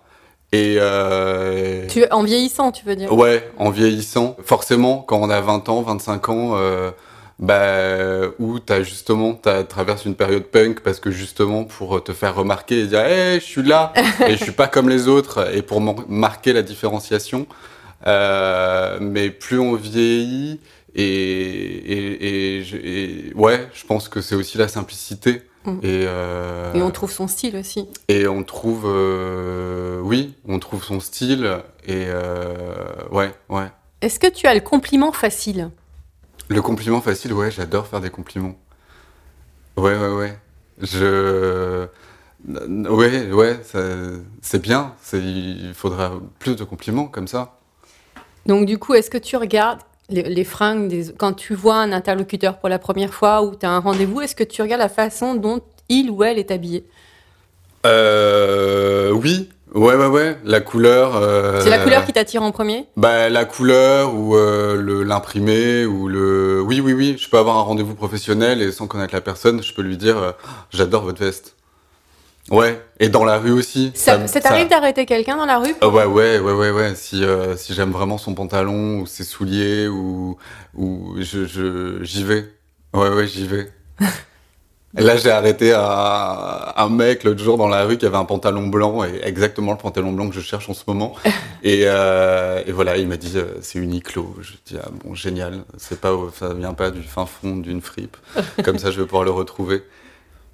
Et 0.52 0.76
euh, 0.78 1.86
tu, 1.88 2.04
En 2.12 2.22
vieillissant, 2.22 2.70
tu 2.70 2.84
veux 2.86 2.94
dire? 2.96 3.12
Ouais, 3.12 3.50
en 3.58 3.70
vieillissant, 3.70 4.36
forcément, 4.44 4.98
quand 5.06 5.18
on 5.20 5.28
a 5.30 5.40
20 5.40 5.68
ans, 5.68 5.82
25 5.82 6.28
ans, 6.28 6.52
euh, 6.54 6.92
bah, 7.38 8.28
où 8.38 8.58
t'as 8.58 8.82
justement, 8.82 9.34
t'as 9.34 9.62
traversé 9.64 10.08
une 10.08 10.14
période 10.14 10.44
punk 10.44 10.80
parce 10.80 11.00
que 11.00 11.10
justement 11.10 11.64
pour 11.64 12.02
te 12.02 12.12
faire 12.12 12.34
remarquer 12.34 12.80
et 12.80 12.86
dire, 12.86 13.00
hey, 13.00 13.40
je 13.40 13.44
suis 13.44 13.62
là 13.62 13.92
et 14.26 14.36
je 14.36 14.42
suis 14.42 14.52
pas 14.52 14.68
comme 14.68 14.88
les 14.88 15.06
autres 15.08 15.54
et 15.54 15.62
pour 15.62 15.80
mar- 15.80 16.04
marquer 16.08 16.52
la 16.52 16.62
différenciation. 16.62 17.46
Euh, 18.06 18.98
mais 19.00 19.30
plus 19.30 19.58
on 19.58 19.74
vieillit 19.74 20.60
et, 20.94 21.02
et, 21.04 22.58
et, 22.58 23.28
et 23.30 23.32
ouais, 23.34 23.68
je 23.74 23.84
pense 23.86 24.08
que 24.08 24.20
c'est 24.20 24.34
aussi 24.34 24.58
la 24.58 24.68
simplicité. 24.68 25.42
Mm. 25.64 25.70
Et, 25.82 26.04
euh, 26.06 26.74
Et 26.74 26.82
on 26.82 26.90
trouve 26.90 27.10
son 27.10 27.26
style 27.26 27.56
aussi. 27.56 27.88
et 28.08 28.28
on 28.28 28.44
trouve, 28.44 28.84
euh, 28.86 29.98
oui, 30.00 30.34
on 30.46 30.58
trouve 30.58 30.84
son 30.84 31.00
style 31.00 31.58
et 31.86 32.04
euh, 32.08 32.54
ouais, 33.10 33.32
ouais. 33.48 33.66
Est-ce 34.00 34.18
que 34.20 34.28
tu 34.28 34.46
as 34.46 34.54
le 34.54 34.60
compliment 34.60 35.10
facile? 35.12 35.70
Le 36.48 36.60
compliment 36.62 37.00
facile, 37.00 37.32
ouais, 37.32 37.50
j'adore 37.50 37.86
faire 37.86 38.00
des 38.00 38.10
compliments. 38.10 38.56
Ouais, 39.76 39.96
ouais, 39.96 40.08
ouais. 40.14 40.38
Je, 40.80 41.86
ouais, 42.48 43.32
ouais, 43.32 43.60
ça- 43.62 43.80
c'est 44.42 44.60
bien. 44.62 44.94
Il 45.12 45.72
faudra 45.74 46.12
plus 46.38 46.56
de 46.56 46.64
compliments 46.64 47.06
comme 47.06 47.28
ça. 47.28 47.58
Donc 48.46 48.66
du 48.66 48.78
coup, 48.78 48.94
est-ce 48.94 49.10
que 49.10 49.18
tu 49.18 49.36
regardes 49.36 49.80
les, 50.08 50.22
les 50.22 50.44
fringues 50.44 50.88
des... 50.88 51.12
quand 51.12 51.32
tu 51.32 51.54
vois 51.54 51.76
un 51.76 51.92
interlocuteur 51.92 52.58
pour 52.58 52.68
la 52.68 52.78
première 52.78 53.12
fois 53.12 53.42
ou 53.42 53.56
tu 53.56 53.66
as 53.66 53.70
un 53.70 53.80
rendez-vous 53.80 54.20
Est-ce 54.20 54.36
que 54.36 54.44
tu 54.44 54.62
regardes 54.62 54.82
la 54.82 54.88
façon 54.88 55.34
dont 55.34 55.60
il 55.88 56.10
ou 56.10 56.22
elle 56.24 56.38
est 56.38 56.50
habillé? 56.50 56.86
Euh, 57.84 59.10
oui, 59.12 59.48
ouais, 59.74 59.94
ouais, 59.94 60.06
ouais. 60.06 60.38
La 60.44 60.60
couleur. 60.60 61.16
euh, 61.16 61.60
C'est 61.60 61.70
la 61.70 61.78
couleur 61.78 62.04
qui 62.04 62.12
t'attire 62.12 62.42
en 62.42 62.52
premier? 62.52 62.86
Bah, 62.96 63.28
la 63.28 63.44
couleur 63.44 64.14
ou 64.14 64.36
euh, 64.36 64.76
le, 64.80 65.02
l'imprimé 65.02 65.84
ou 65.84 66.08
le. 66.08 66.60
Oui, 66.62 66.80
oui, 66.80 66.92
oui. 66.92 67.16
Je 67.18 67.28
peux 67.28 67.38
avoir 67.38 67.56
un 67.58 67.62
rendez-vous 67.62 67.94
professionnel 67.94 68.62
et 68.62 68.72
sans 68.72 68.86
connaître 68.86 69.14
la 69.14 69.20
personne, 69.20 69.62
je 69.62 69.72
peux 69.74 69.82
lui 69.82 69.96
dire 69.96 70.16
euh, 70.18 70.32
j'adore 70.70 71.02
votre 71.02 71.22
veste. 71.22 71.54
Ouais. 72.50 72.80
Et 73.00 73.08
dans 73.08 73.24
la 73.24 73.38
rue 73.38 73.50
aussi. 73.50 73.90
Ça, 73.94 74.18
me- 74.18 74.28
ça 74.28 74.40
t'arrive 74.40 74.68
d'arrêter 74.68 75.04
quelqu'un 75.04 75.36
dans 75.36 75.46
la 75.46 75.58
rue? 75.58 75.74
Ah 75.80 75.88
ouais, 75.88 76.04
ouais, 76.04 76.38
ouais, 76.38 76.52
ouais, 76.52 76.70
ouais. 76.70 76.94
Si, 76.94 77.24
euh, 77.24 77.56
si 77.56 77.74
j'aime 77.74 77.90
vraiment 77.90 78.18
son 78.18 78.34
pantalon 78.34 79.00
ou 79.00 79.06
ses 79.06 79.24
souliers 79.24 79.88
ou, 79.88 80.36
ou 80.76 81.14
je, 81.18 81.44
je, 81.46 81.98
j'y 82.04 82.22
vais. 82.22 82.44
Ouais, 82.94 83.08
ouais, 83.08 83.26
j'y 83.26 83.46
vais. 83.48 83.72
Et 84.98 85.02
Là, 85.02 85.16
j'ai 85.16 85.30
arrêté 85.30 85.72
un, 85.74 86.72
un 86.76 86.88
mec 86.88 87.24
l'autre 87.24 87.42
jour 87.42 87.58
dans 87.58 87.68
la 87.68 87.84
rue 87.84 87.98
qui 87.98 88.06
avait 88.06 88.16
un 88.16 88.24
pantalon 88.24 88.66
blanc 88.66 89.04
et 89.04 89.20
exactement 89.24 89.72
le 89.72 89.78
pantalon 89.78 90.12
blanc 90.12 90.28
que 90.28 90.34
je 90.34 90.40
cherche 90.40 90.68
en 90.70 90.74
ce 90.74 90.84
moment. 90.86 91.14
et, 91.62 91.82
euh, 91.84 92.62
et 92.66 92.72
voilà, 92.72 92.96
il 92.96 93.06
m'a 93.06 93.16
dit 93.16 93.32
euh, 93.36 93.58
c'est 93.60 93.78
Uniqlo. 93.78 94.36
Je 94.40 94.52
dis 94.64 94.76
ah 94.82 94.88
bon 95.04 95.14
génial, 95.14 95.64
c'est 95.76 96.00
pas 96.00 96.12
ça 96.34 96.54
vient 96.54 96.74
pas 96.74 96.90
du 96.90 97.02
fin 97.02 97.26
fond 97.26 97.56
d'une 97.56 97.82
fripe. 97.82 98.16
Comme 98.64 98.78
ça, 98.78 98.90
je 98.90 99.00
vais 99.00 99.06
pouvoir 99.06 99.24
le 99.24 99.30
retrouver. 99.30 99.82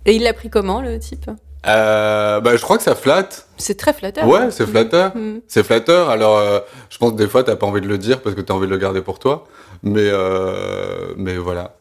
Et 0.04 0.14
il 0.14 0.22
l'a 0.22 0.32
pris 0.32 0.50
comment, 0.50 0.80
le 0.80 0.98
type? 0.98 1.30
Euh, 1.66 2.40
bah, 2.40 2.56
je 2.56 2.62
crois 2.62 2.76
que 2.76 2.82
ça 2.82 2.94
flatte. 2.94 3.46
C'est 3.56 3.76
très 3.76 3.92
flatteur. 3.92 4.26
Ouais, 4.26 4.50
c'est 4.50 4.66
flatteur. 4.66 5.16
Mhm. 5.16 5.42
C'est 5.46 5.62
flatteur. 5.62 6.10
Alors, 6.10 6.38
euh, 6.38 6.58
je 6.90 6.98
pense 6.98 7.12
que 7.12 7.16
des 7.16 7.28
fois, 7.28 7.44
t'as 7.44 7.56
pas 7.56 7.66
envie 7.66 7.80
de 7.80 7.88
le 7.88 7.98
dire 7.98 8.20
parce 8.20 8.34
que 8.34 8.40
t'as 8.40 8.54
envie 8.54 8.66
de 8.66 8.72
le 8.72 8.78
garder 8.78 9.00
pour 9.00 9.18
toi. 9.18 9.46
Mais, 9.82 10.00
euh, 10.04 11.14
mais 11.16 11.36
voilà. 11.36 11.76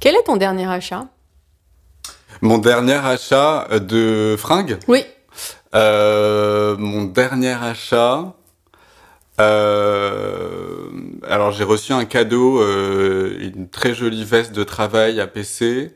Quel 0.00 0.14
est 0.14 0.22
ton 0.22 0.36
dernier 0.36 0.66
achat? 0.66 1.06
Mon 2.42 2.58
dernier 2.58 2.94
achat 3.04 3.66
de 3.80 4.36
fringues. 4.38 4.78
Oui. 4.88 5.04
Euh, 5.74 6.76
mon 6.78 7.04
dernier 7.04 7.56
achat. 7.62 8.32
euh, 9.40 10.88
alors, 11.28 11.52
j'ai 11.52 11.64
reçu 11.64 11.92
un 11.92 12.04
cadeau, 12.04 12.60
euh, 12.60 13.36
une 13.40 13.68
très 13.68 13.94
jolie 13.94 14.24
veste 14.24 14.52
de 14.52 14.64
travail 14.64 15.20
à 15.20 15.26
PC. 15.26 15.94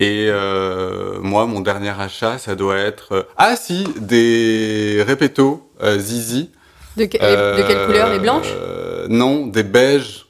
Et 0.00 0.28
euh, 0.30 1.18
moi, 1.20 1.46
mon 1.46 1.60
dernier 1.60 1.92
achat, 1.98 2.38
ça 2.38 2.54
doit 2.54 2.76
être. 2.78 3.12
euh, 3.12 3.22
ah, 3.36 3.56
si, 3.56 3.84
des 3.98 5.02
répétos 5.06 5.68
Zizi. 5.98 6.50
De, 6.96 7.04
que- 7.04 7.16
de 7.18 7.62
quelle 7.66 7.86
couleur 7.86 8.10
Les 8.10 8.18
blanches? 8.18 8.52
Euh, 8.54 9.06
Non, 9.08 9.46
des 9.46 9.62
beiges. 9.64 10.26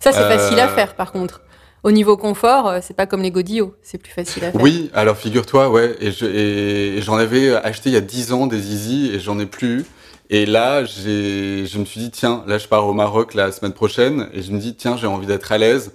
Ça, 0.00 0.12
c'est 0.12 0.28
facile 0.28 0.60
à 0.60 0.68
faire, 0.68 0.94
par 0.96 1.12
contre. 1.12 1.40
Au 1.84 1.92
niveau 1.92 2.16
confort, 2.16 2.66
euh, 2.68 2.78
c'est 2.82 2.94
pas 2.96 3.06
comme 3.06 3.20
les 3.20 3.30
godillots. 3.30 3.74
C'est 3.82 3.98
plus 3.98 4.10
facile 4.12 4.44
à 4.46 4.52
faire. 4.52 4.60
Oui, 4.60 4.90
alors 4.94 5.18
figure-toi, 5.18 5.68
ouais, 5.68 5.94
et 6.00 6.12
je- 6.12 6.24
et 6.24 7.02
j'en 7.02 7.16
avais 7.16 7.54
acheté 7.54 7.90
il 7.90 7.92
y 7.92 7.96
a 7.96 8.00
10 8.00 8.32
ans 8.32 8.46
des 8.46 8.58
Zizi 8.58 9.10
et 9.14 9.20
j'en 9.20 9.38
ai 9.38 9.44
plus 9.44 9.80
eu. 9.80 9.84
Et 10.30 10.46
là, 10.46 10.86
je 10.86 11.78
me 11.78 11.84
suis 11.84 12.00
dit, 12.00 12.10
tiens, 12.10 12.42
là, 12.46 12.56
je 12.56 12.66
pars 12.66 12.86
au 12.86 12.94
Maroc 12.94 13.34
la 13.34 13.52
semaine 13.52 13.74
prochaine 13.74 14.30
et 14.32 14.40
je 14.42 14.50
me 14.50 14.58
dis, 14.58 14.74
tiens, 14.74 14.96
j'ai 14.96 15.06
envie 15.06 15.26
d'être 15.26 15.52
à 15.52 15.58
l'aise 15.58 15.92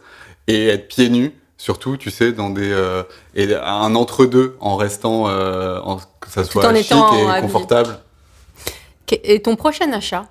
et 0.48 0.68
être 0.68 0.88
pieds 0.88 1.10
nus, 1.10 1.34
surtout, 1.58 1.98
tu 1.98 2.12
sais, 2.12 2.32
dans 2.34 2.52
des, 2.52 2.72
euh, 2.72 3.02
et 3.34 3.56
un 3.56 3.96
entre-deux 3.96 4.56
en 4.60 4.76
restant, 4.76 5.28
euh, 5.28 5.80
en- 5.80 5.98
que 5.98 6.30
ça 6.30 6.44
soit 6.44 6.72
chic 6.76 6.86
étant 6.92 7.12
et 7.38 7.42
confortable. 7.42 7.98
Et 9.24 9.42
ton 9.42 9.56
prochain 9.56 9.92
achat? 9.92 10.28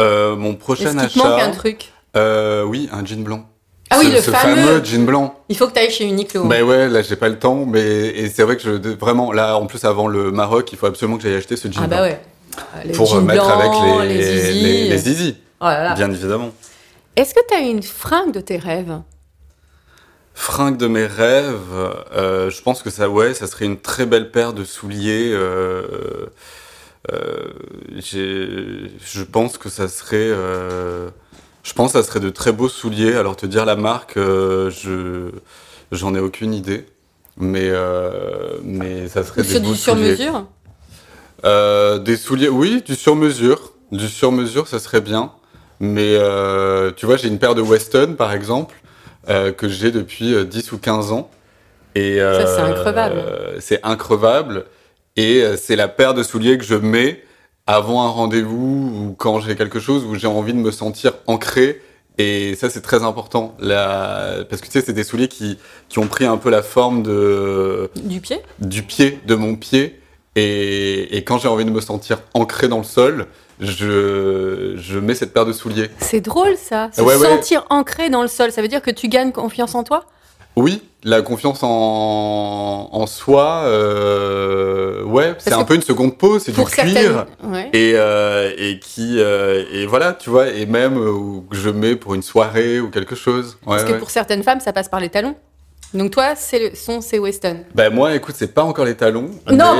Euh, 0.00 0.36
mon 0.36 0.54
prochain 0.54 0.90
qu'il 0.90 1.08
te 1.08 1.18
manque 1.18 1.26
un 1.40 1.48
achat, 1.48 1.50
truc? 1.56 1.92
Euh, 2.16 2.62
oui, 2.64 2.88
un 2.92 3.04
jean 3.04 3.22
blanc. 3.22 3.48
Ah 3.90 3.96
oui, 3.98 4.06
Ce- 4.06 4.12
le 4.16 4.20
ce 4.20 4.30
fameux. 4.30 4.84
jean 4.84 5.04
blanc. 5.06 5.34
Il 5.48 5.56
faut 5.56 5.66
que 5.66 5.72
tu 5.72 5.78
ailles 5.78 5.90
chez 5.90 6.04
Uniqlo. 6.04 6.44
Ben 6.44 6.62
ouais, 6.62 6.88
là 6.88 7.00
j'ai 7.02 7.16
pas 7.16 7.28
le 7.28 7.38
temps, 7.38 7.64
mais 7.66 7.80
et 8.08 8.28
c'est 8.28 8.42
vrai 8.42 8.56
que 8.56 8.62
je 8.62 8.70
vraiment 8.96 9.32
là 9.32 9.56
en 9.56 9.66
plus 9.66 9.84
avant 9.84 10.08
le 10.08 10.30
Maroc, 10.30 10.70
il 10.72 10.78
faut 10.78 10.86
absolument 10.86 11.16
que 11.16 11.22
j'aille 11.22 11.36
acheter 11.36 11.56
ce 11.56 11.68
jean 11.70 11.80
ah 11.84 11.86
bah 11.86 11.96
blanc 11.96 12.04
ouais. 12.04 12.20
Euh, 12.76 12.82
Les 12.84 12.92
pour 12.92 13.06
jeans 13.06 13.24
mettre 13.24 13.44
blancs, 13.46 13.60
avec 14.00 14.08
les 14.08 14.14
les 14.16 14.22
zizi. 14.42 14.60
les, 14.62 14.88
les 14.88 14.98
zizi, 14.98 15.36
Oh 15.60 15.64
là 15.66 15.84
là. 15.84 15.94
bien 15.94 16.10
évidemment. 16.10 16.50
Est-ce 17.16 17.34
que 17.34 17.40
tu 17.48 17.54
as 17.54 17.60
une 17.60 17.82
fringue 17.82 18.32
de 18.32 18.40
tes 18.40 18.58
rêves? 18.58 19.00
Fringue 20.34 20.76
de 20.76 20.86
mes 20.86 21.06
rêves, 21.06 21.56
euh, 22.14 22.48
je 22.50 22.62
pense 22.62 22.82
que 22.82 22.90
ça 22.90 23.08
ouais, 23.08 23.34
ça 23.34 23.46
serait 23.48 23.64
une 23.64 23.78
très 23.80 24.06
belle 24.06 24.30
paire 24.30 24.52
de 24.52 24.62
souliers. 24.64 25.32
Euh, 25.32 26.26
euh, 27.12 27.48
j'ai- 27.96 28.90
je 29.04 29.22
pense 29.24 29.58
que 29.58 29.68
ça 29.68 29.88
serait, 29.88 30.16
euh, 30.30 31.10
je 31.62 31.72
pense 31.72 31.92
que 31.92 32.00
ça 32.00 32.06
serait 32.06 32.20
de 32.20 32.30
très 32.30 32.52
beaux 32.52 32.68
souliers. 32.68 33.14
Alors 33.14 33.36
te 33.36 33.46
dire 33.46 33.64
la 33.64 33.76
marque, 33.76 34.16
euh, 34.16 34.70
je 34.70 35.30
j'en 35.92 36.14
ai 36.14 36.20
aucune 36.20 36.54
idée, 36.54 36.86
mais 37.36 37.68
euh, 37.68 38.58
mais 38.62 39.08
ça 39.08 39.24
serait 39.24 39.42
des 39.42 39.60
beaux 39.60 39.72
du 39.72 39.76
sur 39.76 39.94
souliers. 39.94 40.10
mesure 40.12 40.46
Euh, 41.44 41.98
des 41.98 42.16
souliers, 42.16 42.48
oui, 42.48 42.82
du 42.84 42.94
sur-mesure. 42.94 43.72
Du 43.92 44.08
sur-mesure, 44.08 44.66
ça 44.68 44.78
serait 44.78 45.00
bien. 45.00 45.32
Mais 45.80 46.16
euh, 46.16 46.90
tu 46.96 47.06
vois, 47.06 47.16
j'ai 47.16 47.28
une 47.28 47.38
paire 47.38 47.54
de 47.54 47.62
Weston, 47.62 48.14
par 48.18 48.32
exemple, 48.32 48.74
euh, 49.28 49.52
que 49.52 49.68
j'ai 49.68 49.92
depuis 49.92 50.34
euh, 50.34 50.44
10 50.44 50.72
ou 50.72 50.78
15 50.78 51.12
ans. 51.12 51.30
Et, 51.94 52.20
euh, 52.20 52.44
Ça, 52.44 52.56
c'est 52.56 52.62
increvable. 52.62 53.14
euh, 53.24 53.56
c'est 53.60 53.80
increvable. 53.84 54.66
Et 55.16 55.42
euh, 55.42 55.56
c'est 55.56 55.76
la 55.76 55.88
paire 55.88 56.14
de 56.14 56.22
souliers 56.22 56.58
que 56.58 56.64
je 56.64 56.74
mets 56.74 57.22
avant 57.68 58.02
un 58.04 58.08
rendez-vous 58.08 58.90
ou 59.10 59.14
quand 59.16 59.40
j'ai 59.40 59.54
quelque 59.54 59.78
chose 59.78 60.04
où 60.04 60.14
j'ai 60.16 60.26
envie 60.26 60.54
de 60.54 60.58
me 60.58 60.70
sentir 60.72 61.12
ancré. 61.28 61.80
Et 62.20 62.56
ça, 62.56 62.68
c'est 62.70 62.80
très 62.80 63.04
important. 63.04 63.54
La... 63.60 64.38
Parce 64.50 64.60
que 64.60 64.66
tu 64.66 64.72
sais, 64.72 64.80
c'est 64.84 64.92
des 64.94 65.04
souliers 65.04 65.28
qui, 65.28 65.58
qui 65.88 66.00
ont 66.00 66.08
pris 66.08 66.24
un 66.24 66.36
peu 66.38 66.50
la 66.50 66.62
forme 66.62 67.02
de, 67.04 67.90
Du 68.04 68.20
pied? 68.20 68.40
du 68.58 68.82
pied, 68.82 69.20
de 69.26 69.34
mon 69.36 69.54
pied. 69.54 70.00
Et, 70.34 71.16
et 71.16 71.22
quand 71.24 71.38
j'ai 71.38 71.46
envie 71.48 71.64
de 71.64 71.70
me 71.70 71.80
sentir 71.80 72.18
ancré 72.34 72.66
dans 72.68 72.78
le 72.78 72.84
sol, 72.84 73.26
je, 73.60 74.74
je 74.76 74.98
mets 74.98 75.14
cette 75.14 75.32
paire 75.32 75.44
de 75.46 75.52
souliers. 75.52 75.90
C'est 75.98 76.20
drôle 76.20 76.56
ça, 76.56 76.90
se 76.96 77.02
Ouais, 77.02 77.16
ouais. 77.16 77.26
sentir 77.28 77.66
ancré 77.70 78.08
dans 78.10 78.22
le 78.22 78.28
sol. 78.28 78.50
Ça 78.50 78.62
veut 78.62 78.68
dire 78.68 78.82
que 78.82 78.90
tu 78.90 79.08
gagnes 79.08 79.30
confiance 79.32 79.74
en 79.74 79.84
toi? 79.84 80.04
Oui, 80.58 80.82
la 81.04 81.22
confiance 81.22 81.60
en, 81.62 82.88
en 82.90 83.06
soi, 83.06 83.62
euh, 83.66 85.04
ouais, 85.04 85.34
c'est 85.38 85.52
un 85.52 85.62
peu 85.62 85.76
une 85.76 85.82
seconde 85.82 86.18
peau, 86.18 86.40
c'est 86.40 86.50
du 86.50 86.64
cuir. 86.64 87.26
Ouais. 87.44 87.70
Et, 87.72 87.92
euh, 87.94 88.50
et 88.58 88.80
qui 88.80 89.20
euh, 89.20 89.62
et 89.72 89.86
voilà 89.86 90.14
tu 90.14 90.30
vois 90.30 90.48
et 90.48 90.66
même 90.66 90.96
où 90.96 91.46
que 91.48 91.56
je 91.56 91.70
mets 91.70 91.94
pour 91.94 92.16
une 92.16 92.22
soirée 92.22 92.80
ou 92.80 92.90
quelque 92.90 93.14
chose 93.14 93.56
ouais, 93.66 93.76
Parce 93.76 93.84
que 93.84 93.92
ouais. 93.92 93.98
pour 93.98 94.10
certaines 94.10 94.42
femmes, 94.42 94.58
ça 94.58 94.72
passe 94.72 94.88
par 94.88 94.98
les 94.98 95.10
talons. 95.10 95.36
Donc 95.94 96.10
toi, 96.10 96.34
c'est 96.34 96.58
le 96.70 96.74
son, 96.74 97.00
c'est 97.00 97.20
Weston. 97.20 97.58
Ben, 97.76 97.94
moi 97.94 98.16
écoute 98.16 98.34
c'est 98.36 98.52
pas 98.52 98.64
encore 98.64 98.84
les 98.84 98.96
talons 98.96 99.30
Non, 99.48 99.78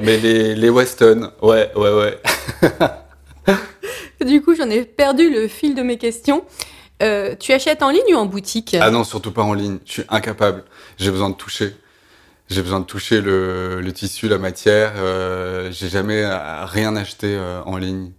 mais 0.00 0.18
les 0.18 0.54
les 0.54 0.70
Weston 0.70 1.32
ouais 1.42 1.72
ouais 1.74 1.92
ouais 1.92 2.18
Du 4.24 4.40
coup, 4.40 4.54
j'en 4.54 4.70
ai 4.70 4.84
perdu 4.84 5.28
le 5.28 5.48
fil 5.48 5.74
de 5.74 5.82
mes 5.82 5.98
questions. 5.98 6.44
Euh, 7.04 7.36
tu 7.38 7.52
achètes 7.52 7.82
en 7.82 7.90
ligne 7.90 8.14
ou 8.14 8.16
en 8.16 8.26
boutique? 8.26 8.76
Ah 8.80 8.90
non 8.90 9.04
surtout 9.04 9.30
pas 9.30 9.42
en 9.42 9.52
ligne. 9.54 9.78
Je 9.84 9.92
suis 9.92 10.04
incapable. 10.08 10.64
J'ai 10.96 11.10
besoin 11.10 11.30
de 11.30 11.34
toucher. 11.34 11.76
J'ai 12.48 12.62
besoin 12.62 12.80
de 12.80 12.84
toucher 12.84 13.20
le, 13.20 13.80
le 13.80 13.92
tissu 13.92 14.28
la 14.28 14.38
matière. 14.38 14.92
Euh, 14.96 15.70
j'ai 15.70 15.88
jamais 15.88 16.22
euh, 16.22 16.64
rien 16.64 16.94
acheté 16.96 17.28
euh, 17.28 17.62
en 17.64 17.76
ligne. 17.76 18.12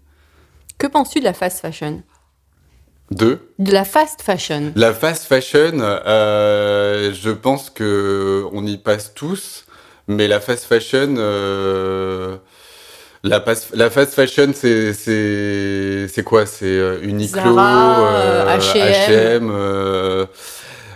Que 0.78 0.88
penses-tu 0.88 1.19
de 1.19 1.26
la 1.26 1.34
fast 1.34 1.60
fashion? 1.60 2.04
Deux 3.12 3.39
De 3.60 3.71
la 3.71 3.86
fast 3.86 4.21
fashion. 4.24 4.71
La 4.76 4.93
fast 4.93 5.26
fashion, 5.26 5.78
je 5.78 7.32
pense 7.32 7.69
que 7.69 8.45
on 8.52 8.65
y 8.65 8.78
passe 8.78 9.13
tous, 9.13 9.65
mais 10.08 10.28
la 10.28 10.39
fast 10.39 10.65
fashion, 10.65 11.13
la, 13.26 13.44
la 13.74 13.90
fast 13.90 14.14
fashion, 14.14 14.52
c'est 14.54 14.94
c'est 14.94 16.08
c'est 16.08 16.24
quoi? 16.24 16.46
C'est 16.46 16.66
euh, 16.66 17.00
Uniqlo, 17.02 17.58
euh, 17.58 18.58
H&M. 18.58 19.48
H&M, 19.48 19.52
euh, 19.52 20.26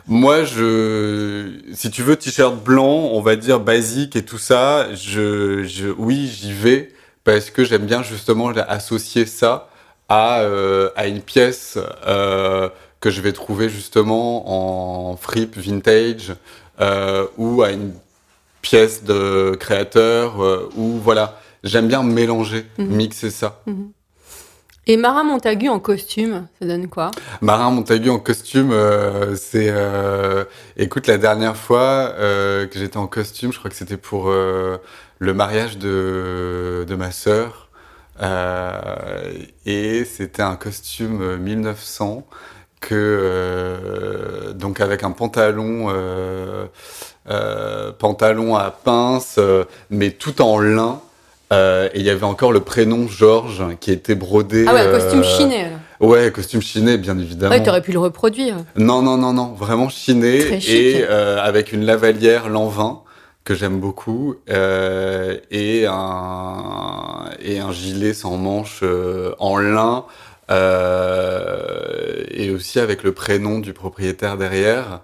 moi, 0.08 0.44
je, 0.44 1.52
si 1.74 1.92
tu 1.92 2.02
veux, 2.02 2.15
t-shirt 2.15 2.56
blanc, 2.56 3.10
on 3.12 3.22
va 3.22 3.36
dire 3.36 3.60
basique 3.60 4.15
et 4.15 4.26
tout 4.26 4.39
ça, 4.39 4.88
je, 4.96 5.63
je, 5.65 5.88
oui, 5.98 6.28
j'y 6.28 6.52
vais 6.52 6.92
parce 7.24 7.52
que 7.52 7.63
j'aime 7.63 7.86
bien 7.86 8.02
justement 8.02 8.50
associer 8.50 9.26
ça 9.28 9.70
à, 10.08 10.39
euh, 10.42 10.89
à 10.96 11.06
une 11.08 11.22
pièce 11.22 11.78
euh, 12.08 12.70
que 13.02 13.12
je 13.12 13.22
vais 13.22 13.34
trouver 13.34 13.70
justement 13.70 15.12
en 15.12 15.15
fripe 15.15 15.56
vintage 15.58 16.34
euh, 16.82 17.28
ou 17.38 17.62
à 17.62 17.72
une 17.72 17.94
pièce 18.62 19.04
de 19.04 19.56
créateur 19.60 20.44
euh, 20.44 20.70
ou 20.76 21.00
voilà. 21.04 21.38
J'aime 21.63 21.88
bien 21.88 22.04
mélanger, 22.04 22.65
Mhm. 22.78 22.88
mixer 22.95 23.30
ça. 23.32 23.62
Et 24.88 24.98
Marin 24.98 25.24
Montagu 25.24 25.69
en 25.69 25.80
costume, 25.80 26.48
ça 26.60 26.65
donne 26.67 26.88
quoi? 26.88 27.12
Marin 27.41 27.69
Montagu 27.69 28.10
en 28.10 28.17
costume, 28.19 28.72
euh, 28.72 29.36
c'est. 29.36 29.69
euh, 29.69 30.45
écoute, 30.78 31.06
la 31.06 31.17
dernière 31.19 31.56
fois 31.58 32.13
euh, 32.17 32.65
que 32.65 32.80
j'étais 32.80 32.98
en 32.98 33.06
costume, 33.08 33.54
je 33.54 33.60
crois 33.60 33.69
que 33.69 33.76
c'était 33.78 33.98
pour 33.98 34.30
le 34.32 35.34
mariage 35.34 35.78
de, 35.78 36.86
de 36.88 36.95
ma 36.95 37.12
sœur. 37.12 37.69
Et 39.65 40.06
c'était 40.06 40.41
un 40.41 40.56
costume 40.56 41.22
euh, 41.22 41.38
1900 41.38 42.26
que 42.82 44.54
donc 44.56 44.80
avec 44.80 45.04
un 45.04 45.12
pantalon 45.12 45.89
pantalon 48.00 48.56
à 48.56 48.72
pince 48.72 49.38
mais 49.89 50.12
tout 50.12 50.41
en 50.41 50.60
lin 50.60 51.02
Euh, 51.51 51.89
et 51.93 51.99
il 51.99 52.05
y 52.05 52.09
avait 52.12 52.25
encore 52.25 52.51
le 52.51 52.59
prénom 52.59 53.07
Georges 53.07 53.63
qui 53.79 53.91
était 53.91 54.13
brodé 54.15 54.65
Ah 54.67 54.73
ouais, 54.75 54.91
costume 54.91 55.21
euh, 55.21 55.23
chiné. 55.23 55.63
alors. 55.63 55.79
Ouais, 56.12 56.31
costume 56.31 56.62
chiné, 56.62 56.97
bien 56.97 57.17
évidemment. 57.17 57.53
Ouais, 57.55 57.63
t'aurais 57.63 57.81
pu 57.81 57.91
le 57.91 57.99
reproduire. 57.99 58.55
Non, 58.75 59.01
non, 59.01 59.17
non, 59.17 59.33
non, 59.33 59.53
vraiment 59.53 59.89
chiné 59.89 60.39
Très 60.45 60.59
chic. 60.59 60.69
et 60.71 61.05
euh, 61.09 61.41
avec 61.41 61.73
une 61.73 61.83
lavalière 61.85 62.49
Lanvin 62.49 63.01
que 63.45 63.55
j'aime 63.55 63.79
beaucoup 63.79 64.35
euh, 64.51 65.38
et 65.49 65.88
un 65.88 67.25
et 67.41 67.59
un 67.59 67.71
gilet 67.71 68.13
sans 68.13 68.38
manches 68.38 68.81
euh, 68.83 69.33
en 69.39 69.57
lin 69.57 70.05
euh, 70.51 72.23
et 72.31 72.51
aussi 72.51 72.79
avec 72.79 73.03
le 73.03 73.12
prénom 73.12 73.59
du 73.59 73.73
propriétaire 73.73 74.38
derrière. 74.38 75.01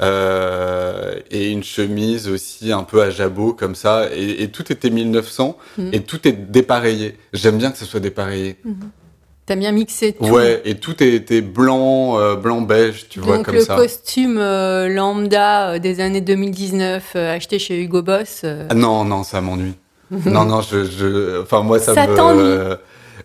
Euh, 0.00 1.14
et 1.30 1.50
une 1.50 1.62
chemise 1.62 2.28
aussi 2.28 2.72
un 2.72 2.82
peu 2.82 3.00
à 3.00 3.10
jabot 3.10 3.52
comme 3.52 3.76
ça 3.76 4.08
et, 4.12 4.42
et 4.42 4.48
tout 4.48 4.72
était 4.72 4.90
1900 4.90 5.56
Mhm. 5.78 5.90
et 5.92 6.00
tout 6.00 6.26
est 6.26 6.32
dépareillé 6.32 7.16
j'aime 7.32 7.58
bien 7.58 7.70
que 7.70 7.78
ce 7.78 7.84
soit 7.84 8.00
dépareillé 8.00 8.56
T'as 9.46 9.56
bien 9.56 9.72
mixé 9.72 10.14
tout. 10.14 10.24
Ouais, 10.24 10.62
et 10.64 10.76
tout 10.76 11.02
était 11.02 11.42
blanc, 11.42 12.18
euh, 12.18 12.34
blanc 12.34 12.62
beige, 12.62 13.08
tu 13.10 13.20
vois, 13.20 13.36
Donc 13.36 13.44
comme 13.44 13.56
le 13.56 13.60
ça. 13.60 13.76
costume 13.76 14.38
euh, 14.38 14.88
lambda 14.88 15.78
des 15.78 16.00
années 16.00 16.22
2019 16.22 17.12
euh, 17.14 17.36
acheté 17.36 17.58
chez 17.58 17.78
Hugo 17.78 18.00
Boss. 18.00 18.44
Ah, 18.70 18.72
non, 18.74 19.04
non, 19.04 19.22
ça 19.22 19.42
m'ennuie. 19.42 19.74
non, 20.10 20.46
non, 20.46 20.62
je, 20.62 20.84
je, 20.86 21.42
enfin 21.42 21.60
moi 21.60 21.78
ça, 21.78 21.92
Ça 21.94 22.06
me. 22.06 22.78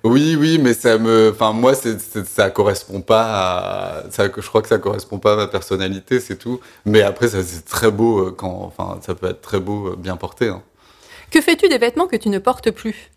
Oui, 0.03 0.35
oui, 0.39 0.59
mais 0.61 0.73
ça 0.73 0.97
me, 0.97 1.31
enfin 1.33 1.51
moi 1.51 1.73
ça 1.75 2.49
correspond 2.49 3.01
pas 3.01 3.23
à, 3.25 4.11
ça, 4.11 4.25
je 4.35 4.47
crois 4.47 4.61
que 4.61 4.67
ça 4.67 4.77
correspond 4.77 5.19
pas 5.19 5.33
à 5.33 5.35
ma 5.35 5.47
personnalité, 5.47 6.19
c'est 6.19 6.37
tout. 6.37 6.59
Mais 6.85 7.01
après 7.01 7.27
ça 7.27 7.43
c'est 7.43 7.65
très 7.65 7.91
beau 7.91 8.27
euh, 8.27 8.31
quand, 8.31 8.61
enfin 8.65 8.99
ça 9.01 9.15
peut 9.15 9.27
être 9.27 9.41
très 9.41 9.59
beau 9.59 9.89
euh, 9.89 9.95
bien 9.97 10.15
porté. 10.15 10.47
hein. 10.47 10.61
Que 11.31 11.41
fais-tu 11.41 11.67
des 11.69 11.77
vêtements 11.77 12.07
que 12.07 12.15
tu 12.15 12.29
ne 12.29 12.39
portes 12.39 12.71
plus? 12.71 13.11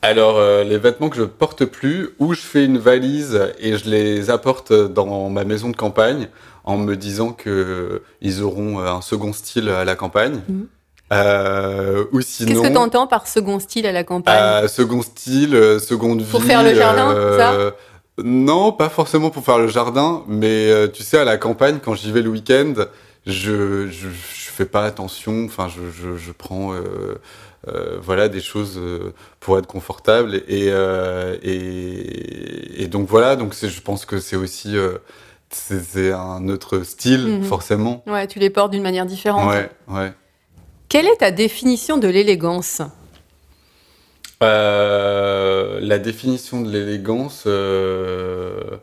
Alors, 0.00 0.36
euh, 0.38 0.62
les 0.62 0.78
vêtements 0.78 1.08
que 1.08 1.16
je 1.16 1.24
porte 1.24 1.64
plus, 1.64 2.10
ou 2.20 2.32
je 2.32 2.40
fais 2.40 2.64
une 2.64 2.78
valise 2.78 3.40
et 3.58 3.76
je 3.76 3.90
les 3.90 4.30
apporte 4.30 4.72
dans 4.72 5.28
ma 5.28 5.42
maison 5.44 5.70
de 5.70 5.76
campagne 5.76 6.28
en 6.62 6.76
me 6.76 6.96
disant 6.96 7.32
que 7.32 8.02
ils 8.20 8.42
auront 8.42 8.78
un 8.80 9.00
second 9.00 9.32
style 9.32 9.68
à 9.68 9.84
la 9.84 9.96
campagne. 9.96 10.40
Mhm. 10.48 10.66
Euh, 11.12 12.04
ou 12.12 12.18
Qu'est-ce 12.18 12.44
sinon, 12.44 12.62
que 12.62 12.68
t'entends 12.68 13.06
par 13.06 13.26
second 13.26 13.58
style 13.60 13.86
à 13.86 13.92
la 13.92 14.04
campagne 14.04 14.36
euh, 14.40 14.68
second 14.68 15.00
style, 15.02 15.54
euh, 15.54 15.78
seconde 15.78 16.20
vie. 16.20 16.30
Pour 16.30 16.42
faire 16.42 16.62
le 16.62 16.74
jardin, 16.74 17.10
euh, 17.14 17.70
Non, 18.22 18.72
pas 18.72 18.88
forcément 18.90 19.30
pour 19.30 19.44
faire 19.44 19.58
le 19.58 19.68
jardin, 19.68 20.22
mais 20.28 20.70
tu 20.92 21.02
sais, 21.02 21.18
à 21.18 21.24
la 21.24 21.36
campagne, 21.38 21.78
quand 21.82 21.94
j'y 21.94 22.12
vais 22.12 22.20
le 22.22 22.28
week-end, 22.30 22.74
je, 23.26 23.86
je, 23.88 24.08
je 24.08 24.50
fais 24.50 24.66
pas 24.66 24.84
attention. 24.84 25.44
Enfin, 25.46 25.68
je, 25.68 25.80
je, 25.90 26.16
je 26.16 26.32
prends 26.32 26.72
euh, 26.74 27.98
voilà 28.02 28.28
des 28.28 28.40
choses 28.40 28.76
euh, 28.78 29.12
pour 29.40 29.58
être 29.58 29.66
confortable 29.66 30.42
et 30.48 30.68
euh, 30.70 31.36
et, 31.42 32.82
et 32.82 32.86
donc 32.88 33.08
voilà. 33.08 33.36
Donc 33.36 33.54
je 33.60 33.80
pense 33.80 34.04
que 34.04 34.20
c'est 34.20 34.36
aussi 34.36 34.76
c'est 35.50 35.82
c'est 35.82 36.12
un 36.12 36.48
autre 36.48 36.82
style 36.82 37.26
Mhm. 37.38 37.44
forcément. 37.44 38.02
Ouais, 38.06 38.26
tu 38.26 38.38
les 38.38 38.50
portes 38.50 38.72
d'une 38.72 38.82
manière 38.82 39.06
différente. 39.06 39.50
Ouais, 39.50 39.70
ouais. 39.88 40.12
Quelle 40.88 41.06
est 41.06 41.16
ta 41.16 41.30
définition 41.30 41.98
de 41.98 42.08
l'élégance? 42.08 42.80
Euh, 44.42 45.80
la 45.82 45.98
définition 45.98 46.62
de 46.62 46.70
l'élégance, 46.70 47.44
euh, 47.46 48.78